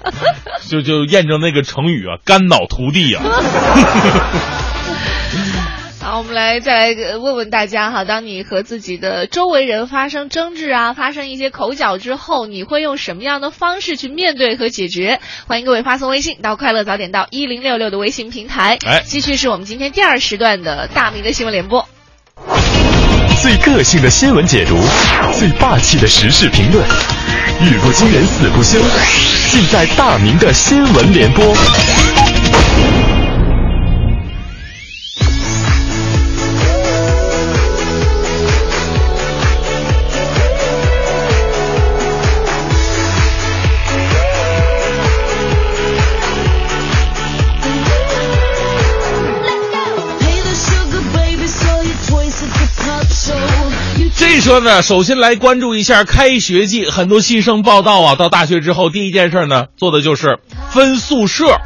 [0.69, 3.23] 就就验证那个成语啊，肝脑涂地啊。
[6.05, 15.19] 好，我们来再来呃问问大家哈，当你和自己的周围人发生争执啊，发生一些口角之后，你会用什么样的方式去面对和解决？
[15.47, 18.77] 欢迎各位发送微信到“快乐早点到一零六六”的微信平台。
[18.85, 21.89] 哎继续是我们今天第二时段的大明的新闻联播。
[23.41, 24.77] 最个性的新闻解读，
[25.33, 26.85] 最霸气的时事评论，
[27.63, 28.77] 语不惊人死不休，
[29.49, 31.43] 尽在大明的新闻联播。
[54.45, 60.37] 说呢，首先来关注一下开学季，很多新生报道啊，到大学之后第一件事呢，做的就是
[60.69, 61.57] 分宿舍。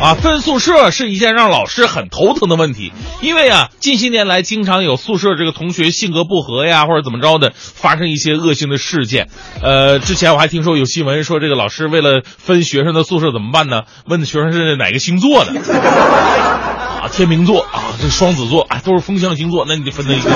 [0.00, 9.28] 啊，分宿舍是一件让老师很头疼的问题，因为啊，近些年来经常有宿舍这个同学性格不合呀，或者怎么着的，发生一些恶性的事件。
[9.62, 13.82] 呃，之前我还听说有新闻说，这个老师为了分学生的宿舍怎么办呢？
[14.06, 15.52] 问学生是哪个星座的。
[15.60, 20.30] 啊，天秤座啊，这双子座，哎，都是风象星座，那你就分那一个。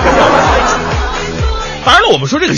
[1.85, 2.55] 当然了，我们说这个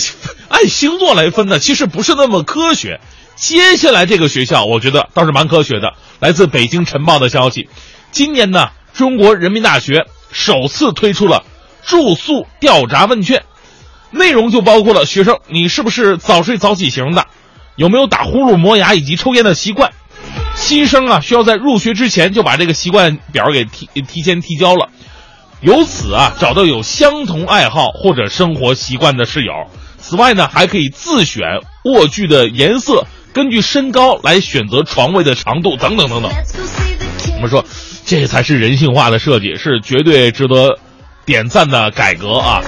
[0.49, 3.01] 按星座来分呢，其实不是那么科学。
[3.37, 5.95] 接下来这个学校，我觉得倒是蛮科学的。
[6.19, 7.69] 来自北京晨报的消息，
[8.11, 11.45] 今年呢，中国人民大学首次推出了
[11.87, 13.45] 住宿调查问卷，
[14.11, 17.27] 内容就包括了学生你是不是早睡早起型的，
[17.77, 19.93] 有没有打呼噜、磨牙以及抽烟的习惯。
[20.55, 24.91] 新生啊，需要在入学之前就把这个习惯表给提提前提交了，
[25.61, 29.53] 由此啊找到有相同爱好或者生活习惯的室友。
[29.99, 31.43] 此外呢，还可以自选
[31.85, 36.33] 卧具的颜色，根据身高来选择床位的长度等等等等。
[37.37, 37.65] 我们说，
[38.07, 40.79] 这才是人性化的设计，是绝对值得
[41.27, 42.63] 点赞的改革啊！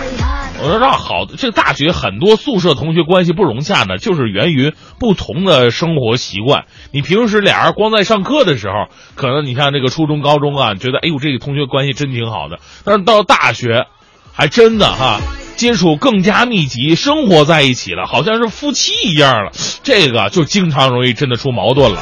[0.63, 6.67] 我说让好，这个大学很多宿舍同学关系不融洽呢，就是源于不同的生活习惯。
[6.93, 8.87] 你平时俩人光在上课的时候，
[9.17, 13.87] 可能你像这个初中、高中啊，觉得哎呦这个同学关系真挺好的，但是到大学，
[14.33, 15.21] 还真的哈。
[15.57, 19.53] 接触更加密集，生活在一起了，好像是夫妻一样了，
[19.83, 22.01] 这个就经常容易真的出矛盾了。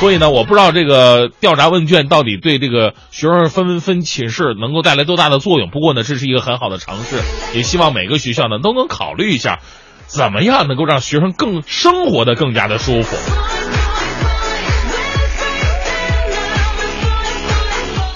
[0.00, 5.70] 所以呢，我不知道这个调查问卷到底对这个学生分分寝室能够带来多大的作用。
[5.70, 7.16] 不过呢，这是一个很好的尝试，
[7.52, 9.58] 也希望每个学校呢都能考虑一下，
[10.06, 13.16] 怎么样能够让学生更生活的更加的舒服。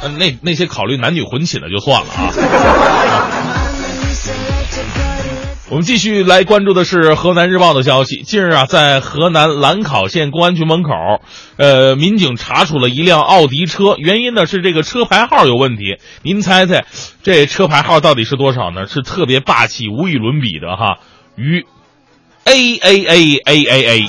[0.03, 3.59] 呃，那那些考虑男女混寝的就算了啊。
[5.73, 8.21] 我们继续来关注的是河南日报的消息。
[8.27, 10.91] 近日啊，在河南兰考县公安局门口，
[11.57, 15.97] 呃，民警查处了一辆奥迪车，原因呢是这个车牌号有问题。
[16.21, 16.85] 您猜猜，
[17.23, 18.87] 这车牌号到底是多少呢？
[18.87, 20.99] 是特别霸气、无与伦比的哈，
[21.37, 21.65] 于
[22.45, 24.09] A A A A A A，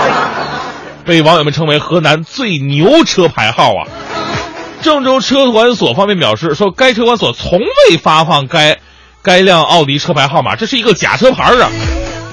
[1.04, 3.84] 被网友们称为河南最牛车牌号啊。
[4.80, 8.78] 郑州车管所方面表示说，该车管所从未发放该。
[9.22, 11.70] 该辆奥迪车牌号码，这是一个假车牌啊！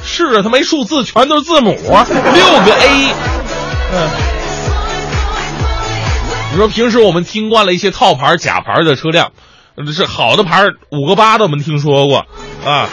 [0.03, 3.13] 是啊，它没数字，全都是字母，六个 A。
[3.91, 4.09] 嗯，
[6.51, 9.31] 你说平时我们听惯了一些套牌、假牌的车辆，
[9.93, 12.25] 是好的牌，五个八的我们听说过
[12.65, 12.89] 啊，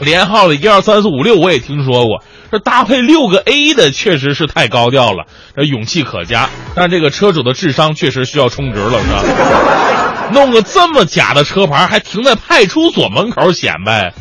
[0.00, 6.48] 连号的一二三四五六我也听说过，这搭配六个 A 的确实是太高调了，这勇气可嘉。
[6.74, 9.22] 但这个车主的智商确实需要充值了，是吧？
[10.32, 14.12] 弄个这么假的车牌，还停在派出所门口显摆，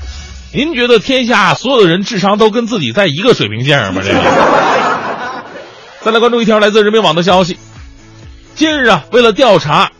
[0.54, 4.02] 您觉得天下所有的人智商都跟自己在一个水平线上吗？
[4.04, 4.20] 这个。
[6.02, 7.58] 再来关注一条来自人民网的消息，
[8.54, 9.92] 近日啊，为了调查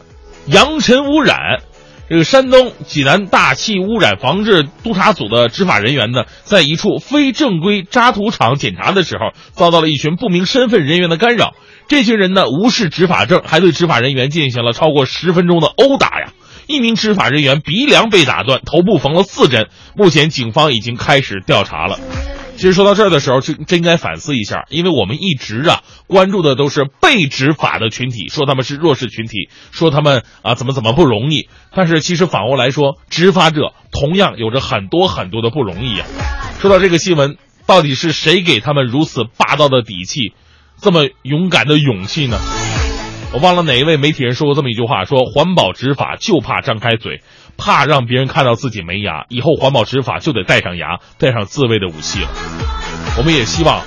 [0.46, 1.62] 扬尘污染，
[2.08, 11.56] 这个山东济南大气污染防治督察组的执法人员呢，在一处非正规渣土场检查的时候，遭到了一群不明身份人员的干扰。
[11.88, 16.34] 这群人呢，无视执法证，还对执法人员进行了超过十分钟的殴打呀！
[16.68, 19.68] 一名执法人员鼻梁被打断，头部缝了四针。
[19.96, 22.00] 目前警方已经开始调查了。
[22.56, 31.50] 其实说到这儿的时候，真真应该反思一下，因为我们一直啊关注的都是被执法的群体，说他们是弱势群体，说他们啊怎么怎么不容易。
[31.76, 36.06] 但是其实反过来说，执法者同样有着很多很多的不容易呀。
[36.60, 40.34] 说到这个新闻，到底是谁给他们如此霸道的底气，
[40.82, 42.38] 这么勇敢的勇气呢？
[43.34, 47.22] 我忘了哪一位媒体人说过这么一句话：说环保执法就怕张开嘴。
[47.58, 52.28] 怕让别人看到自己没牙，以后环保执法就得带上牙，带上自卫的武器了。
[53.18, 53.82] 我们也希望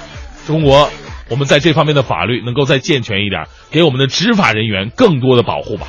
[0.46, 0.88] 中国，
[1.28, 5.86] 我们在这方面的法律能够再健全一点，给我们的执法人员更多的保护吧。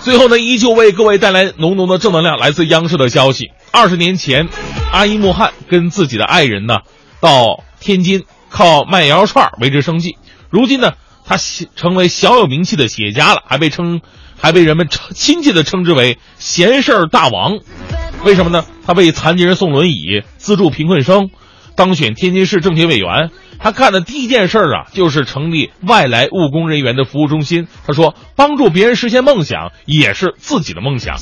[0.00, 2.38] 最后呢，依旧为各位带来浓浓的正能量。
[2.38, 4.48] 来自央视的消息：二十年前，
[4.90, 6.78] 阿伊莫汗跟自己的爱人呢，
[7.20, 10.16] 到天津靠卖羊肉串维持生计。
[10.48, 10.92] 如今呢，
[11.26, 11.36] 他
[11.76, 14.00] 成为小有名气的企业家了，还被称。
[14.40, 17.60] 还被人们称亲切地称之为“闲事儿大王”，
[18.26, 18.64] 为什么呢？
[18.84, 21.30] 他为残疾人送轮椅，资助贫困生，
[21.76, 23.30] 当选天津市政协委员。
[23.60, 27.68] 他干的第一件事儿啊，就是成立外来务工人员的服务中心。
[27.86, 31.18] 他说：“帮助别人实现梦想，也是自己的梦想。”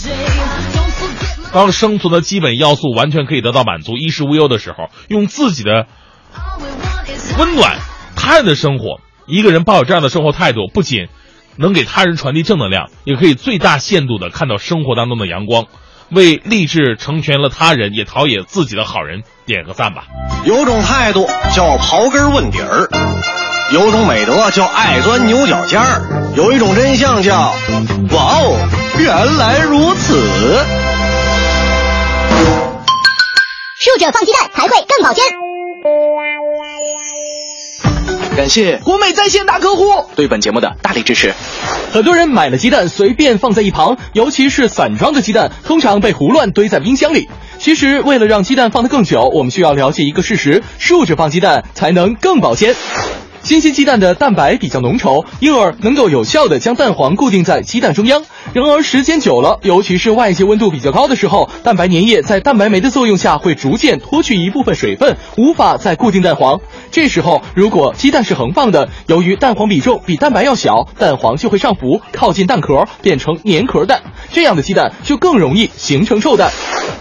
[1.53, 5.89] 当生存的基本要素完全可以得到满足，衣食无忧的时候，用自己的
[7.39, 7.79] 温暖
[8.17, 11.09] 他人的生活，一个人抱有这样的生活态度，不仅。
[11.57, 15.67] 能给他人传递正能量，也可以最大限度的看到生活当中的阳光，
[16.11, 20.07] 为励志成全了他人，也陶冶自己的好人点个赞吧。
[20.47, 22.89] 有种态度叫刨根问底儿，
[23.75, 27.55] 有种美德叫爱钻牛角尖儿，有一种真相叫
[28.13, 28.57] 哇哦，
[28.99, 30.15] 原来如此。
[33.79, 35.50] 竖着放鸡蛋才会更保鲜。
[38.37, 39.85] 感谢国美在线大客户
[40.17, 41.35] 对本节目的大力支持。
[41.93, 47.29] 很多人买了鸡蛋随便放在一旁，尤其是散装的鸡蛋，通常被胡乱堆在冰箱里。
[47.59, 52.75] 其实，为了让鸡蛋放得更久，我们需要了解一个事实：竖着放鸡蛋才能更保鲜。
[53.51, 58.23] 新鲜鸡蛋的蛋白比较浓稠，因而能够有效的将蛋黄固定在鸡蛋中央。
[58.53, 66.61] 然而时间久了，尤其是外界温度比较高的时候，蛋白粘液在蛋白酶的作用下会逐渐脱去一部分水分，无法再固定蛋黄。
[66.93, 74.01] 这时候，如果鸡蛋是横放的，由于蛋黄比重比蛋白要小，蛋黄就会上浮，靠近蛋壳，变成粘壳蛋。
[74.31, 76.53] 这样的鸡蛋就更容易形成臭蛋。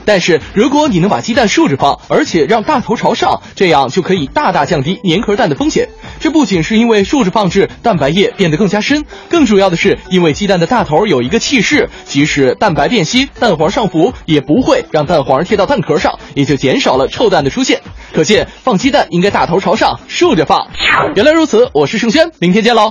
[0.04, 5.90] 但是如果你能把鸡蛋竖着放，而且让大头朝上，这样就可以大大降低粘壳蛋的风险。
[6.20, 17.82] 这不不仅是因为竖着放置，蛋白液变得更加深，更主要的是因为鸡蛋的大头有一个气势，即使蛋白变稀，蛋黄上浮也不会让蛋黄贴到蛋壳上，也就减少了臭蛋的出现。
[18.14, 20.66] 可见放鸡蛋应该大头朝上，竖着放。
[21.14, 22.90] 原来如此，我是盛轩，明天见喽。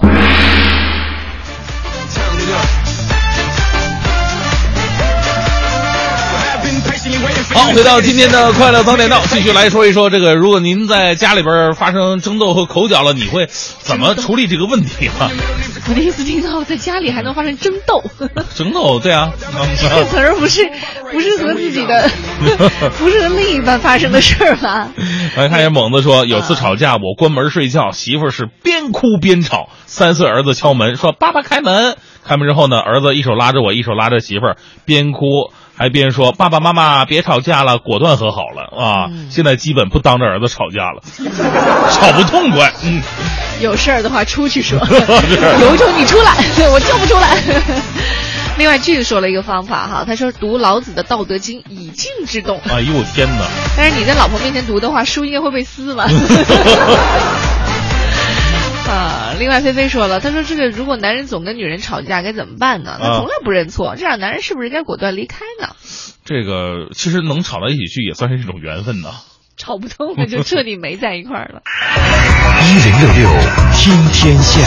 [7.55, 10.35] 好，回到今天的快乐早点到，继续来说一说这个。
[10.35, 15.31] 如果您在家里边发生争斗和口角了，你会怎么处理这个问题啊？
[15.89, 18.05] 我第一次听到在家里还能发生争斗。
[18.55, 19.33] 争斗，对啊。
[19.81, 20.71] 这个词儿不是
[21.11, 22.11] 不是和自己的，
[22.99, 24.89] 不是和另一半发生的事儿吧？
[25.37, 29.71] 来看一下猛子说，有次吵架，我关门睡觉，媳妇儿是边哭边吵。
[29.87, 31.97] 三岁儿子敲门说：“爸爸开门。”
[32.29, 35.51] 开门之后呢，儿子一手拉着我，一手拉着媳妇儿，边哭。
[35.79, 39.11] 还边说爸爸妈妈别吵架了，果断和好了啊！
[39.31, 41.03] 现在基本不当着儿子吵架了，
[41.93, 42.73] 吵不痛快。
[42.85, 43.01] 嗯，
[43.61, 44.79] 有事儿的话出去说
[45.61, 46.35] 有种你出来，
[46.73, 47.39] 我就不出来。
[48.59, 52.61] 另外，句说了一个方法哈，他说读老子的《道德经》，以静制动。
[52.69, 53.45] 哎呦我天哪！
[53.77, 56.09] 但是你在老婆面前读的话，书应该会被撕了。
[58.89, 59.35] 啊！
[59.39, 62.97] 另外，菲菲说了，他说这个如果男人总跟女人吵架，该怎么办呢？
[62.99, 65.69] 他从来不认错，这样男人是不是该果断离开呢？
[66.25, 69.11] 这个其实能吵到一起去，也算是一种缘分呢。
[69.59, 71.63] 吵不通了，就彻底没在一块儿了。
[72.65, 73.29] 一零六六
[73.75, 74.63] 听天下。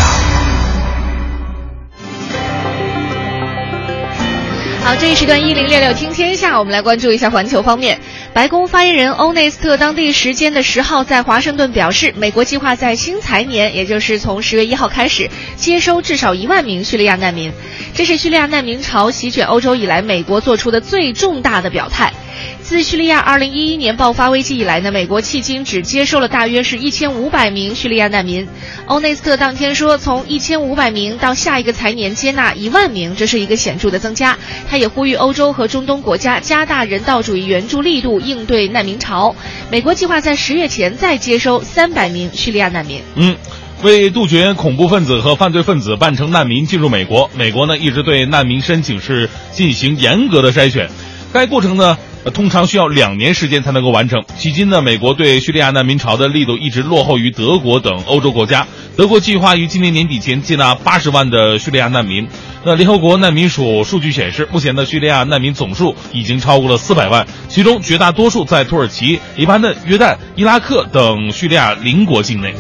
[4.84, 8.02] 好，这一时段一零六六听天下，我们来关注一下环球方面。
[8.34, 17.52] 白宫发言人欧内斯特当地时间的十号在华盛顿表示，美国计划在新财年，也就是从十月一号开始，接收至少一万名叙利亚难民。
[17.94, 22.14] 这是叙利亚难民潮席卷欧洲以来，美国做出的最重大的表态。
[22.62, 28.48] 自叙利亚2011年爆发危机以来呢，美国迄今只接收了大约是一千五百名叙利亚难民。
[28.86, 34.38] 欧内斯特当天说，从一千五百名到下一个财年接纳一万名，这是一个显著的增加。
[34.70, 39.36] 他也呼吁欧洲和中东国家加大人道主义援助力度，应对难民潮。
[39.70, 43.02] 美国计划在十月前再接收三百名叙利亚难民。
[43.16, 43.36] 嗯。
[43.84, 50.88] 为杜绝恐怖分子和犯罪分子扮成难民进入美国，美国呢一直对难民申请是进行严格的筛选，
[51.34, 51.98] 该过程呢
[52.34, 54.22] 通常需要两年时间才能够完成。
[54.38, 58.68] 迄今呢，美国对叙利亚难民潮的力度一直落后于德国等欧洲国家。
[58.96, 62.28] 德国计划于今年年底前接纳八十万的叙利亚难民。
[62.64, 72.54] 那联合国难民署数据显示，目前的叙利亚难民总数已经超过了四百万，其中绝大多数在土耳其、黎巴嫩、约旦、伊拉克等叙利亚邻国境内。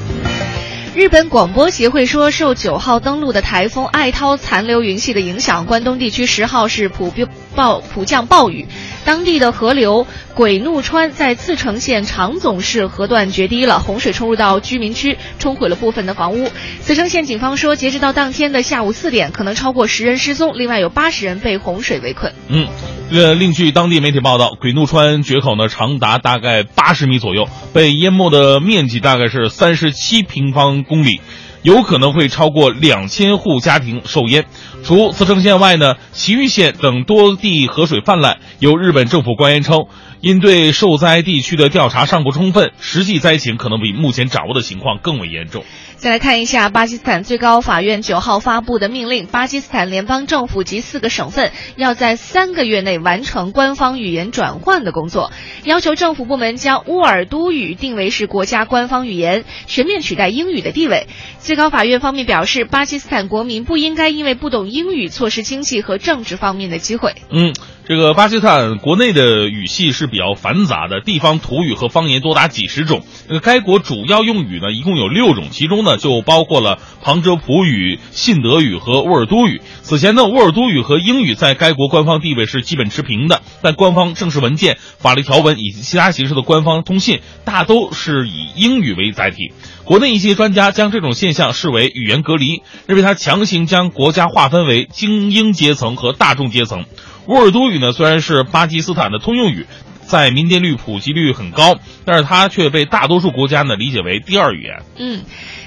[0.93, 8.67] 日本广播协会说，受九号登陆的台风艾涛残留云系的影响，关东地区十号是普遍暴普降暴雨，
[9.05, 16.49] 当地的河流鬼怒川在茨城县长总市河段决堤了，洪水冲入到居民区，冲毁了部分的房屋。
[16.81, 22.33] 茨城县警方说，截止到当天的下午四点，可能超过十人失踪，另外有八十人被洪水围困。
[22.47, 22.67] 嗯，
[23.11, 30.83] 呃，另据当地媒体报道，鬼怒川决口呢长达大概八十米左右，被淹没的面积大概是三十七平方。
[30.83, 31.21] 公里，
[31.63, 34.45] 有可能会超过两千户家庭受淹。
[34.83, 38.39] 除茨城县外呢，埼玉县等多地河水泛滥。
[38.59, 39.85] 有日本政府官员称，
[40.21, 45.63] 因对受灾地区的调查尚不充分，实际灾情可能比目前掌握的情况更为严重。
[45.95, 55.31] 再来看一下巴基斯坦最高法院九号发布的命令：巴基斯坦联邦政府及四个省份要在三个月内完成官方语言转换的工作，
[55.63, 61.05] 要求政府部门将乌尔都语定为是国家官方语言，全面取代英语的地位。
[61.37, 67.13] 最高法院方面表示，巴基斯坦国民不应该因为不懂英语错失经济和政治方面的机会。
[67.29, 67.53] 嗯。
[67.83, 73.03] 这个巴基斯坦国内的语系是比较繁杂的，地方土语和方言多达几十种。
[73.27, 79.61] 呃，该国主要用语呢一共有六种，其中呢就包括了旁遮普语、信德语和乌尔都语。
[79.81, 89.51] 此前呢，乌尔都语和英语在该国官方地位是基本持平的，但官方正式文件、法律条文以及其他形式的官方通信大都是以英语为载体。
[89.91, 96.85] 国内一些专家将这种现象视为语言隔离，认为它强行将国家划分为精英阶层和大众阶层。
[97.27, 99.65] 乌尔都语呢，虽然是巴基斯坦的通用语，
[100.07, 104.81] 在民间率普及率很高，但是它却被大多数国家呢理解为第二语言。
[104.95, 105.23] 嗯。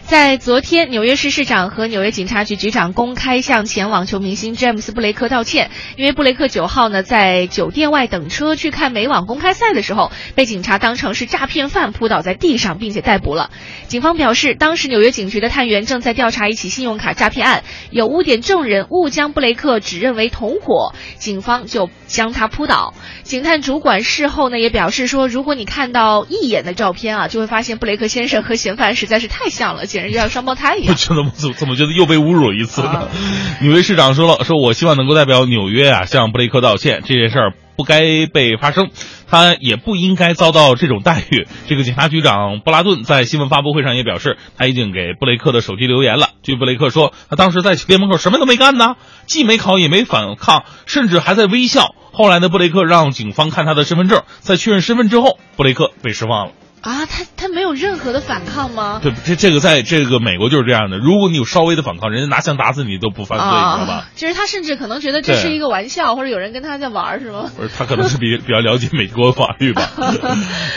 [0.07, 13.51] 在昨天，纽约市市长和纽约警察局局长公开向前网球明星詹姆斯·布雷克道歉，因为布雷克九号呢在酒店外等车去看美网公开赛的时候，被警察当成是诈骗犯扑倒在地上，并且逮捕了。
[13.89, 22.93] 警方表示，当时纽约警局的探员正在调查一起信用卡诈骗案，有污点证人误将布雷克指认为同伙，警方就将他扑倒。
[23.23, 29.87] 警探主管事后呢也表示说，如果你看到一眼的照片啊，就会发现布雷克先生和嫌犯实在是太像了。
[29.95, 30.91] 简直就像双胞胎一样！
[30.91, 33.09] 我怎么怎怎么觉得又被侮辱一次呢？
[33.63, 37.03] 纽约市长说了，说我希望能够代表纽约啊，向布雷克道歉。
[37.05, 38.91] 这件事儿不该被发生，
[39.29, 41.47] 他也不应该遭到这种待遇。
[41.69, 46.31] 这个警察局长布拉顿在新闻发布会上也表示，他已经给布雷克的手机留言了。
[46.43, 51.95] 据布雷克说，他当时在酒店门口什么都没干呢，既没考也没反抗，甚至还在微笑。
[52.11, 56.53] 后来呢，布雷克让警方看他的身份证，在确认身份之后，布雷克被释放了。
[56.85, 59.01] 啊，他他没有任何的反抗吗？
[59.03, 60.99] 对，这这个在这个美国就是这样的。
[60.99, 64.09] 如果你有稍微的反抗，人家拿枪打死你都不犯罪，知道吧？
[64.15, 67.51] 就是他甚至可能觉得这是一个玩笑，或者有人跟他在玩，是吗？
[67.57, 69.91] 不是，他可能是比比较了解美国法律吧。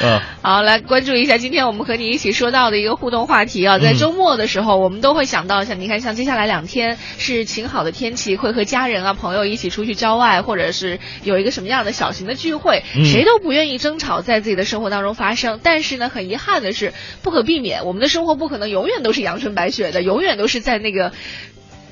[0.01, 16.93] 嗯，好，来关注一下今天我们和你一起说到的一个互动话题啊，在周末的时候，我们都会想到像你看，像接下来两天是晴好的天气，会和家人啊朋友一起出去郊外，或者是有一个什么样的小型的聚会，谁都不愿意争吵在自己的生活当中发生，但是呢，很遗憾的是。
[17.23, 21.11] 不可避免，我们的生活不可能永远都是阳春白雪的，永远都是在那个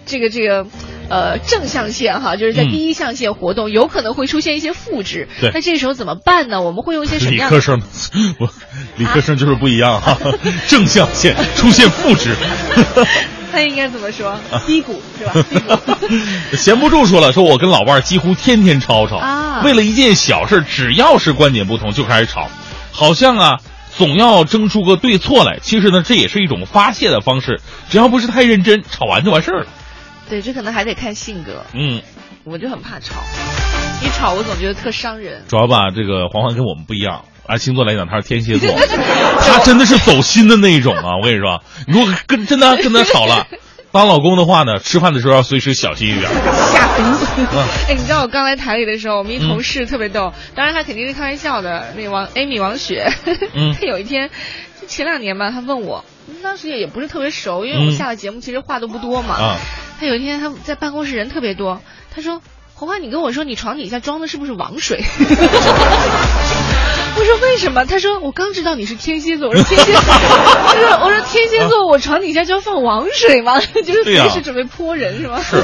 [0.05, 0.65] 这个这个
[1.09, 5.27] 呃正向线哈，就是在第一象限活动，有可能会出现一些负值。
[5.41, 6.61] 对，那这时候怎么办呢？
[6.61, 7.49] 我们会用一些什么样？
[7.49, 7.81] 理科生，
[8.39, 8.49] 我，
[8.95, 10.17] 理科生就是不一样哈，
[10.67, 12.33] 正向线出现负值。
[13.51, 14.39] 他应该怎么说？
[14.65, 15.33] 低谷是吧？
[16.57, 22.49] 闲不住说了，说我跟老伴儿几乎天天吵吵啊，为了一件小事，只要是观点不同就开始吵，
[22.91, 23.59] 好像啊。
[23.97, 27.61] 总要争出个对错来，其实呢，这也是一种发泄的方式。
[27.89, 29.67] 只要不是太认真，吵完就完事儿了。
[30.29, 31.65] 对，这可能还得看性格。
[31.73, 32.01] 嗯，
[32.43, 33.21] 我就很怕吵，
[34.03, 35.43] 一吵我总觉得特伤人。
[35.47, 38.69] 主要吧，这个黄欢跟我们不一样，按星座来讲他是天蝎座，
[39.39, 41.15] 他真的是走心的那一种啊！
[41.21, 43.47] 我跟你说，如果跟真的跟他吵了。
[43.95, 46.29] 当老公的话呢，吃饭的时候要随时小心一点。
[46.29, 47.01] 吓死
[47.37, 47.45] 你！
[47.87, 51.93] 哎，你知道我刚来台里的时候，我们一同事特别逗，当然他肯定是开玩笑的。
[51.95, 54.29] 那王 Amy 王雪， 他有一天，
[54.85, 56.03] 前两年吧，他问我，
[56.43, 59.35] 当时也也不是特别熟，因为我们下了节目其实话都不多嘛。
[59.35, 59.55] 啊。
[59.97, 61.81] 他有一天他在办公室人特别多，
[62.13, 62.41] 他说
[62.75, 65.05] ：“红花，你跟我说你床底下装的是不是王水？”
[67.25, 67.85] 我说为什么？
[67.85, 69.49] 他说我刚知道你是天蝎座。
[69.49, 73.59] 我说 天蝎，座，他说我说天蝎座，我床底下就要放王水吗？
[73.83, 75.41] 就是随时准备泼人是吗？
[75.41, 75.63] 是。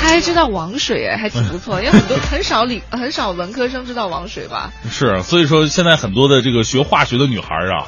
[0.00, 4.72] 他还知道王水哎，还挺不错，因为很多很少理很少文科生知道王水吧？
[4.90, 7.86] 是，所以说现在很多的这个学化学的女孩啊。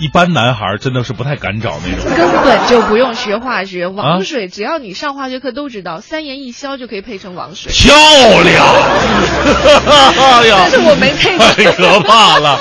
[0.00, 7.70] 一般男孩真的是不太敢找那种，根本就不用学化学，王水只要你上化学课都知道，三盐一硝就可以配成王水。
[7.70, 7.92] 漂
[8.42, 8.64] 亮！
[10.18, 11.36] 哎呀，但是我没配。
[11.36, 12.58] 太可怕了！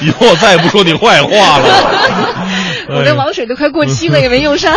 [0.00, 1.66] 以后我再也不说你坏话了。
[2.88, 4.74] 我的王水都快过期了，也没用上。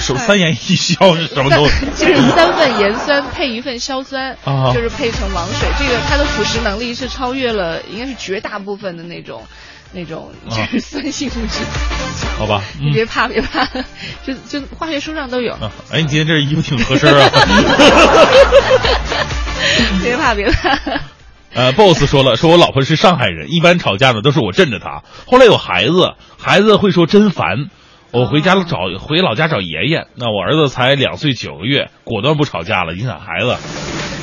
[0.00, 1.86] 说三盐一硝是什么东西？
[1.96, 4.36] 就是三份盐酸配一份硝酸，
[4.74, 5.68] 就是配成王水。
[5.78, 9.44] 这个它的腐蚀能力是超越了，应该是绝大部分的那种，
[9.92, 11.60] 那种就是酸性物质。
[12.38, 13.64] 好吧， 你别怕，别怕，
[14.26, 15.52] 就就化学书上都有。
[15.90, 17.30] 哎，你今天这衣服挺合身啊。
[20.02, 20.78] 别怕，别怕。
[21.52, 25.02] 呃，boss 说了，说我老婆是上海人，一般吵架呢都是我镇着她。
[25.26, 27.66] 后来有孩子，孩子会说真烦。
[28.12, 33.56] 我回家找回老家找爷爷，那我儿子才两岁九个月，果断不吵架了，影响孩子。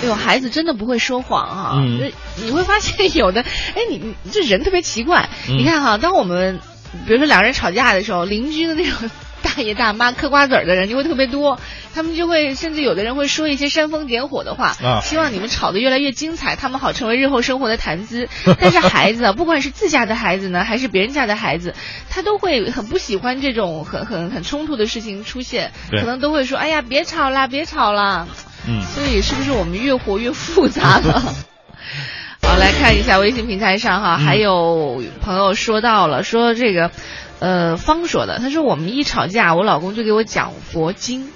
[0.03, 1.73] 哎呦，孩子真的不会说谎啊！
[1.77, 2.11] 嗯，
[2.43, 5.29] 你会发现有的，哎，你你这人特别奇怪。
[5.47, 6.59] 你看哈，当我们
[7.07, 9.09] 比如说两个人吵架的时候，邻居的那种。
[9.41, 11.59] 大爷大妈嗑瓜子儿的人就会特别多，
[11.93, 18.27] 他们就会甚至有的人会说一些煽风点火的话，希望你们吵得越来越精彩，他们好成为日后生活的谈资。
[18.59, 21.73] 但是孩子，不管是自家的孩子呢，还是别人家的孩子，
[22.09, 28.27] 他都会很不喜欢这种很很很冲突的事情出现，可能都会说：“哎呀，别吵啦，别吵啦。”
[28.67, 31.35] 嗯，所以是不是我们越活越复杂了？
[32.43, 36.91] 好，来看一下微信平台上哈，还有朋友说到了，说这个。
[37.39, 41.29] 呃，方说的，他说我们一吵架，我老公就给我讲佛经。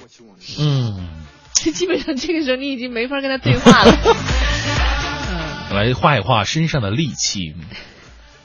[0.58, 1.08] 嗯，
[1.54, 3.92] 这 基本上这个时候你已经没法跟他对话了。
[5.70, 7.54] 嗯， 来画一画身上的戾气，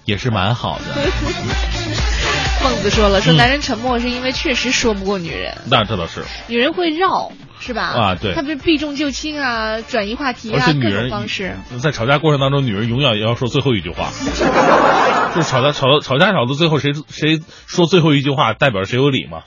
[0.07, 0.85] 也是蛮好的。
[2.63, 5.57] 孟子说了，说男人沉默是因为确实说不过女人。
[5.69, 6.23] 那这倒是。
[6.47, 7.83] 女人会绕，是吧？
[7.83, 8.33] 啊，对。
[8.33, 11.57] 她不是避重就轻啊，转移话题啊，各种方式。
[11.83, 14.09] 在吵架过程当中，女人永远也要说最后一句话。
[15.35, 19.41] 就是吵架吵吵架吵到最后，谁谁说最后一句话，代表谁有理吗？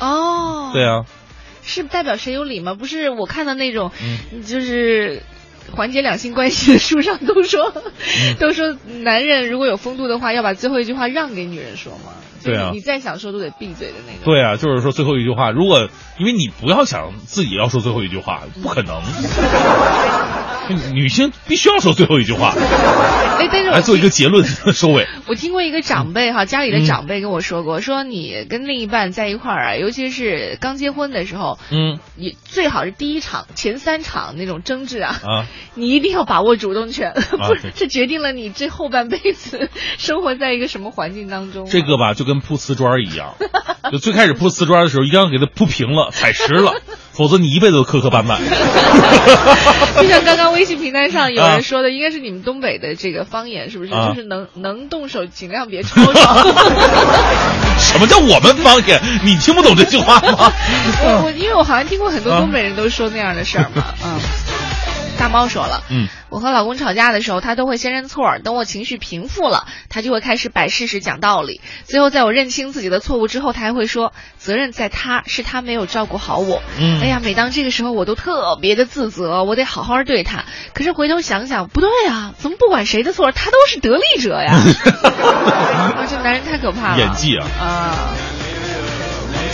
[0.00, 1.04] 哦，对啊，
[1.62, 2.74] 是代表谁有理吗？
[2.74, 3.92] 不是，我看到那种，
[4.44, 5.22] 就是
[5.70, 7.72] 缓解两性关系的书上都说，
[8.38, 12.12] 都说男人如果有风度的话，要把最后一句话让给女人说嘛？
[12.44, 14.24] 对啊，你再想说都得闭嘴的那个。
[14.24, 15.88] 对啊，就是说最后一句话，如果
[16.18, 19.00] 因为你不要想自己要说最后一句话，不可能。
[20.92, 22.54] 女性必须要说最后一句话，
[23.38, 25.06] 哎，但是来做一个结论收尾。
[25.26, 41.66] 我听过一个长辈哈，家里的长辈跟我说过，说你跟另一半在一块儿啊，尤其是刚结婚的时候，嗯，你最好是第一场、前三场那种争执啊，啊，你一定要把握主动权，不是这决定了你这后半辈子生活在一个什么环境当中。
[41.66, 43.34] 这个吧，就跟铺瓷砖一样，
[43.90, 46.74] 就最开始铺瓷砖的时候，一定要给它铺平了、踩实了，
[47.12, 48.38] 否则你一辈子都磕磕绊绊。
[50.00, 53.90] 就像刚刚微信平台上有人说的，应该是你们东北的这个方言，是不是？
[53.90, 56.34] 就是能能动手，尽量别吵吵。
[57.78, 59.00] 什么叫我们方言？
[59.24, 60.52] 你听不懂这句话吗？
[61.04, 64.18] 我我因为我好像听过很多东北人都说那样的事儿嘛，嗯。
[65.18, 71.60] 大猫说了，嗯，我和老公吵架的时候，他都会先认错，等我情绪平复了，他就会开始摆事实讲道理。
[71.84, 76.62] 最后在我认清自己的错误之后，他还会说责任在他，是他没有照顾好我。
[76.78, 80.44] 嗯，哎呀，每当这个时候，我都特别的自责，我得好好对他。
[80.74, 84.52] 可是回头想想，不对啊，怎么不管谁的错，他都是得利者呀？
[84.52, 88.14] 啊这男人太可怕了，演技啊啊！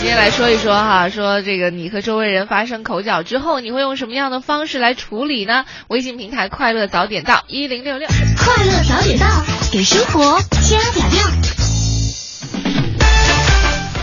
[0.01, 5.65] 接下来说一说哈，说这个你和周围人发生口角之后，你会用什么样的方式来处理呢？
[5.87, 8.07] 微信平台快乐早点到一零六六，
[8.37, 9.25] 快乐早点到，
[9.71, 11.19] 给生活加点料。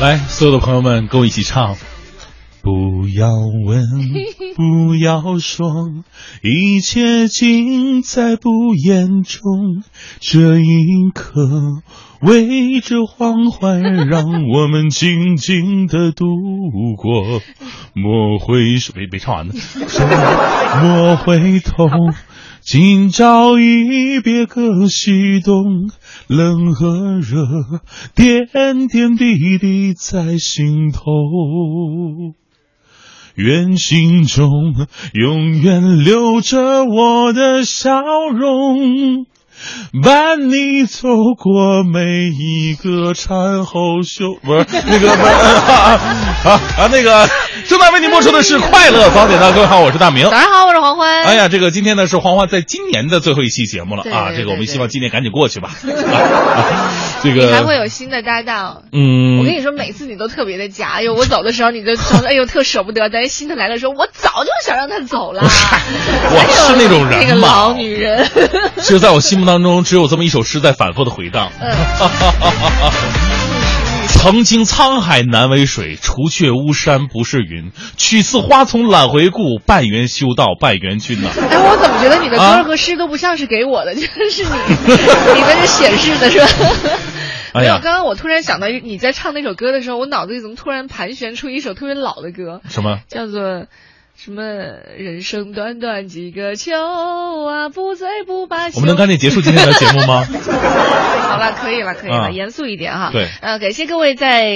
[0.01, 1.77] 来，所有的朋友们跟我一起唱。
[2.62, 3.29] 不要
[3.64, 3.85] 问，
[4.57, 5.68] 不要说，
[6.43, 9.85] 一切尽在不言中。
[10.18, 10.66] 这一
[11.14, 11.33] 刻，
[12.23, 16.27] 为这黄昏，让我们静静的度
[16.97, 17.41] 过。
[17.95, 19.55] 莫回首，没没唱完呢。
[20.83, 21.89] 莫回头，
[22.62, 25.91] 今朝一别各西东。
[26.27, 27.47] 冷和热，
[28.14, 31.03] 点点滴滴在心头。
[33.37, 34.49] 愿心中
[35.12, 38.03] 永远留着我的笑
[38.35, 39.27] 容。
[40.03, 46.01] 伴你走过每一个产后休，不是那个不是啊
[46.45, 47.29] 啊啊那个，
[47.69, 50.25] 正在为您播出的是快乐早点到，各位好，我是大明。
[50.25, 51.25] 早上好，我是黄欢。
[51.25, 55.71] 哎呀，这个今天呢是黄欢在今年的最后一期节目了啊，这个我们希望今年赶紧过去吧。
[55.83, 56.93] 啊
[57.23, 58.83] 这个还会有新的搭档。
[58.93, 63.09] 嗯，我跟你说，每次你都特别的假，哎呦，我走的时候你就说，哎呦，特舍不得。
[63.09, 65.43] 但是新的来的时候，我早就想让他走了。
[65.43, 65.49] 我
[66.53, 68.31] 是那种人那个嘛老女人。
[68.79, 71.51] 其实在我心目当中，只有这么一首诗在反复的回荡。
[71.61, 71.71] 嗯
[74.27, 77.70] 曾经沧海难为水，除却巫山不是云。
[77.97, 84.51] 取次花丛懒回顾，半缘修道半缘君呐、哎，我怎么觉得你的啊歌和诗都不像是给我的， 就是你
[85.37, 86.47] 你在这显示的是吧？
[87.55, 92.99] 哎没有，呀，刚刚我突然想到你在唱那首歌的时候，我脑子里怎么突然盘旋出一首特别老的歌，什么？
[93.09, 93.66] 叫做
[94.17, 94.43] 什么
[94.97, 98.81] “人生短短几个秋啊，不醉不罢休”。
[98.81, 100.25] 我们能赶紧结束今天的节目吗？
[101.29, 103.11] 好了，可以了，可以了，啊严肃一点哈。
[103.12, 104.49] 对呃，感谢各位在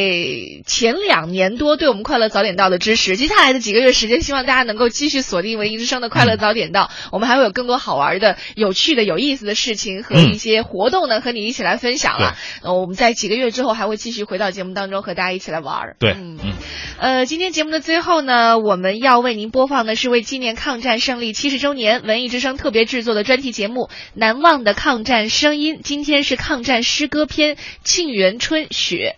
[0.64, 3.18] 前两年多对我们快乐早点到的支持。
[3.18, 12.34] 接下来的几个月时间，希望大家能够继续锁定文艺之声的快乐早点到，我们还会有更多好玩的、有趣的、有意思的事情和嗯一些活动呢，和你一起来分享了。
[12.62, 15.96] 呃，我们在几个月之后还会继续回到节目当中和大家一起来玩。
[15.98, 16.38] 对，嗯。
[16.42, 16.52] 嗯，
[16.98, 23.82] 呃，今天节目的最后呢，我们要为您播放的是为纪念抗战胜利七十周年，文艺之声特别制作的专题节目
[24.14, 25.76] 《难忘的抗战声音》。
[25.82, 29.16] 今天是抗战诗歌篇《沁园春·雪》。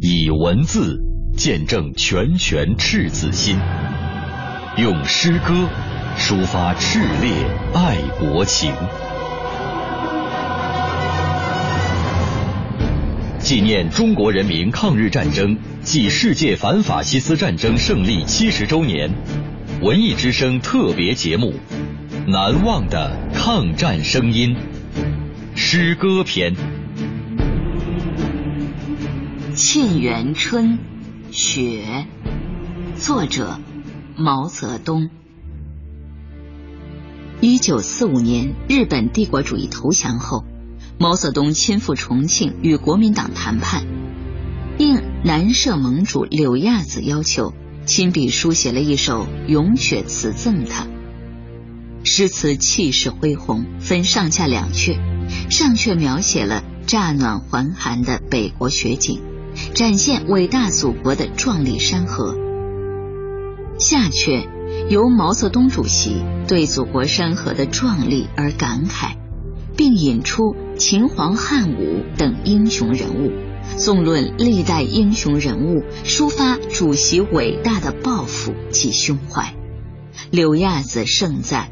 [0.00, 0.98] 以文字
[1.36, 3.56] 见证拳拳赤子心，
[4.76, 5.68] 用诗歌
[6.18, 7.32] 抒发炽烈
[7.74, 8.74] 爱国情。
[13.52, 19.10] 纪念中国人民抗日战争暨世界反法西斯战争胜利七十周年，
[19.82, 21.52] 文艺之声特别节目
[22.30, 24.56] 《难忘的抗战声音》
[25.54, 26.54] 诗歌篇。
[29.54, 30.78] 《沁园春·
[31.30, 32.06] 雪》，
[32.98, 33.60] 作者
[34.16, 35.10] 毛泽东。
[37.42, 40.46] 一九四五年，日本帝国主义投降后，
[40.98, 43.84] 毛泽东亲赴重庆与国民党谈判，
[44.78, 47.52] 应南社盟主柳亚子要求，
[47.86, 50.86] 亲笔书写了一首咏雪词赠他。
[52.04, 54.98] 诗词气势恢宏，分上下两阙，
[55.50, 59.20] 上阙描写了乍暖还寒的北国雪景。
[59.74, 62.34] 展现伟大祖国的壮丽山河。
[63.78, 64.48] 下阙
[64.88, 69.16] 由毛泽东主席对祖国山河的壮丽而感慨，
[69.76, 73.32] 并引出秦皇汉武等英雄人物，
[73.76, 79.54] 纵论历代英雄人物，抒发主席伟大的抱负及胸怀。
[80.30, 81.70] 柳亚子盛赞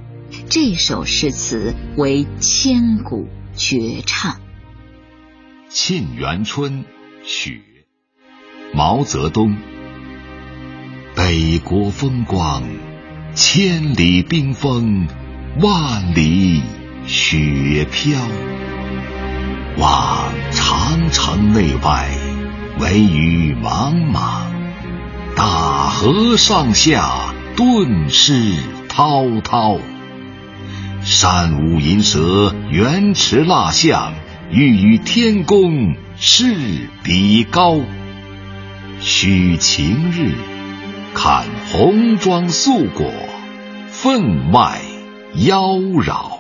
[0.49, 4.33] 这首诗词为千古绝唱。
[5.69, 6.85] 《沁园春·
[7.23, 7.53] 雪》
[8.77, 9.57] 毛泽东，
[11.15, 12.63] 北国风光，
[13.35, 15.07] 千里冰封，
[15.61, 16.63] 万里
[17.13, 18.21] 雪飘。
[19.79, 22.09] 望长城内外，
[22.79, 24.47] 惟余莽莽；
[25.35, 28.55] 大河上下，顿失
[28.89, 29.79] 滔滔。
[31.03, 34.13] 山舞银蛇，原驰蜡象，
[34.53, 36.55] 欲与天公试
[37.03, 37.81] 比高。
[39.01, 40.37] 须晴日，
[41.13, 43.11] 看红装素裹，
[43.89, 44.81] 分外
[45.35, 46.40] 妖娆。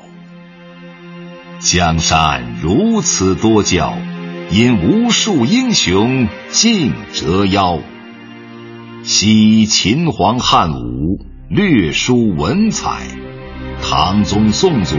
[1.60, 3.94] 江山如此多娇，
[4.50, 7.80] 引无数英雄竞折腰。
[9.02, 11.18] 惜秦皇汉武，
[11.50, 13.02] 略输文采；
[13.82, 14.96] 唐宗宋祖，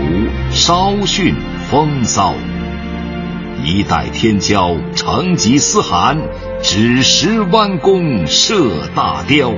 [0.52, 1.34] 稍逊
[1.72, 2.36] 风骚。
[3.64, 6.20] 一代天骄成吉思汗，
[6.62, 9.52] 只识弯弓射大雕。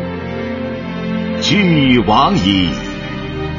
[1.41, 2.70] 俱往矣，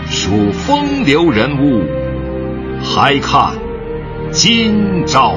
[0.06, 1.82] 数风流人物，
[2.84, 3.54] 还看
[4.30, 5.36] 今朝。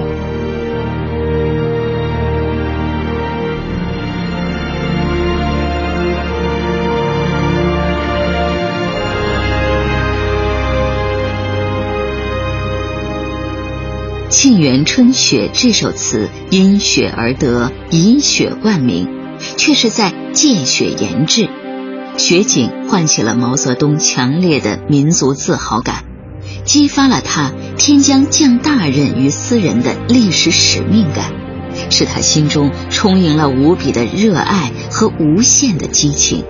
[14.30, 14.86] 沁园。
[14.86, 19.08] 春雪》这首词因雪而得，以雪冠名，
[19.58, 21.50] 却是在借雪言志。
[22.18, 26.04] 雪景唤起了毛泽东强烈的民族自豪感，
[26.68, 31.32] 激发了他天将降大任于斯人的历史使命感，
[31.89, 36.43] 使他心中充盈了无比的热爱和无限的激情。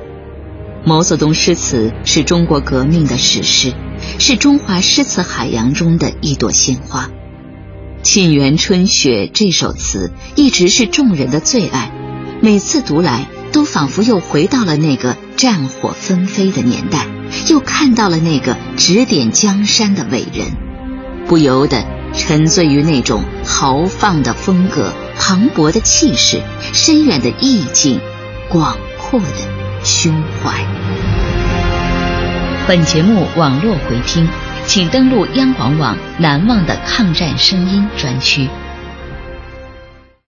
[0.84, 3.74] 毛泽东诗词是中国革命的史诗，
[4.18, 7.06] 是中华诗词海洋中的一朵鲜花。
[8.02, 11.92] 《沁园春雪》这首词一直是众人的最爱，
[12.42, 13.28] 每次读来
[13.58, 17.08] 都仿佛又回到了那个战火纷飞的年代，
[17.50, 20.46] 又看到了那个指点江山的伟人，
[21.26, 21.84] 不由得
[22.14, 26.40] 沉醉于那种豪放的风格、磅礴的气势、
[26.72, 28.00] 深远的意境、
[28.48, 29.26] 广阔的。
[29.84, 30.54] 胸怀。
[32.68, 34.28] 本节目网络回听，
[34.68, 38.48] 请登录央广网“难忘的抗战声音”专区。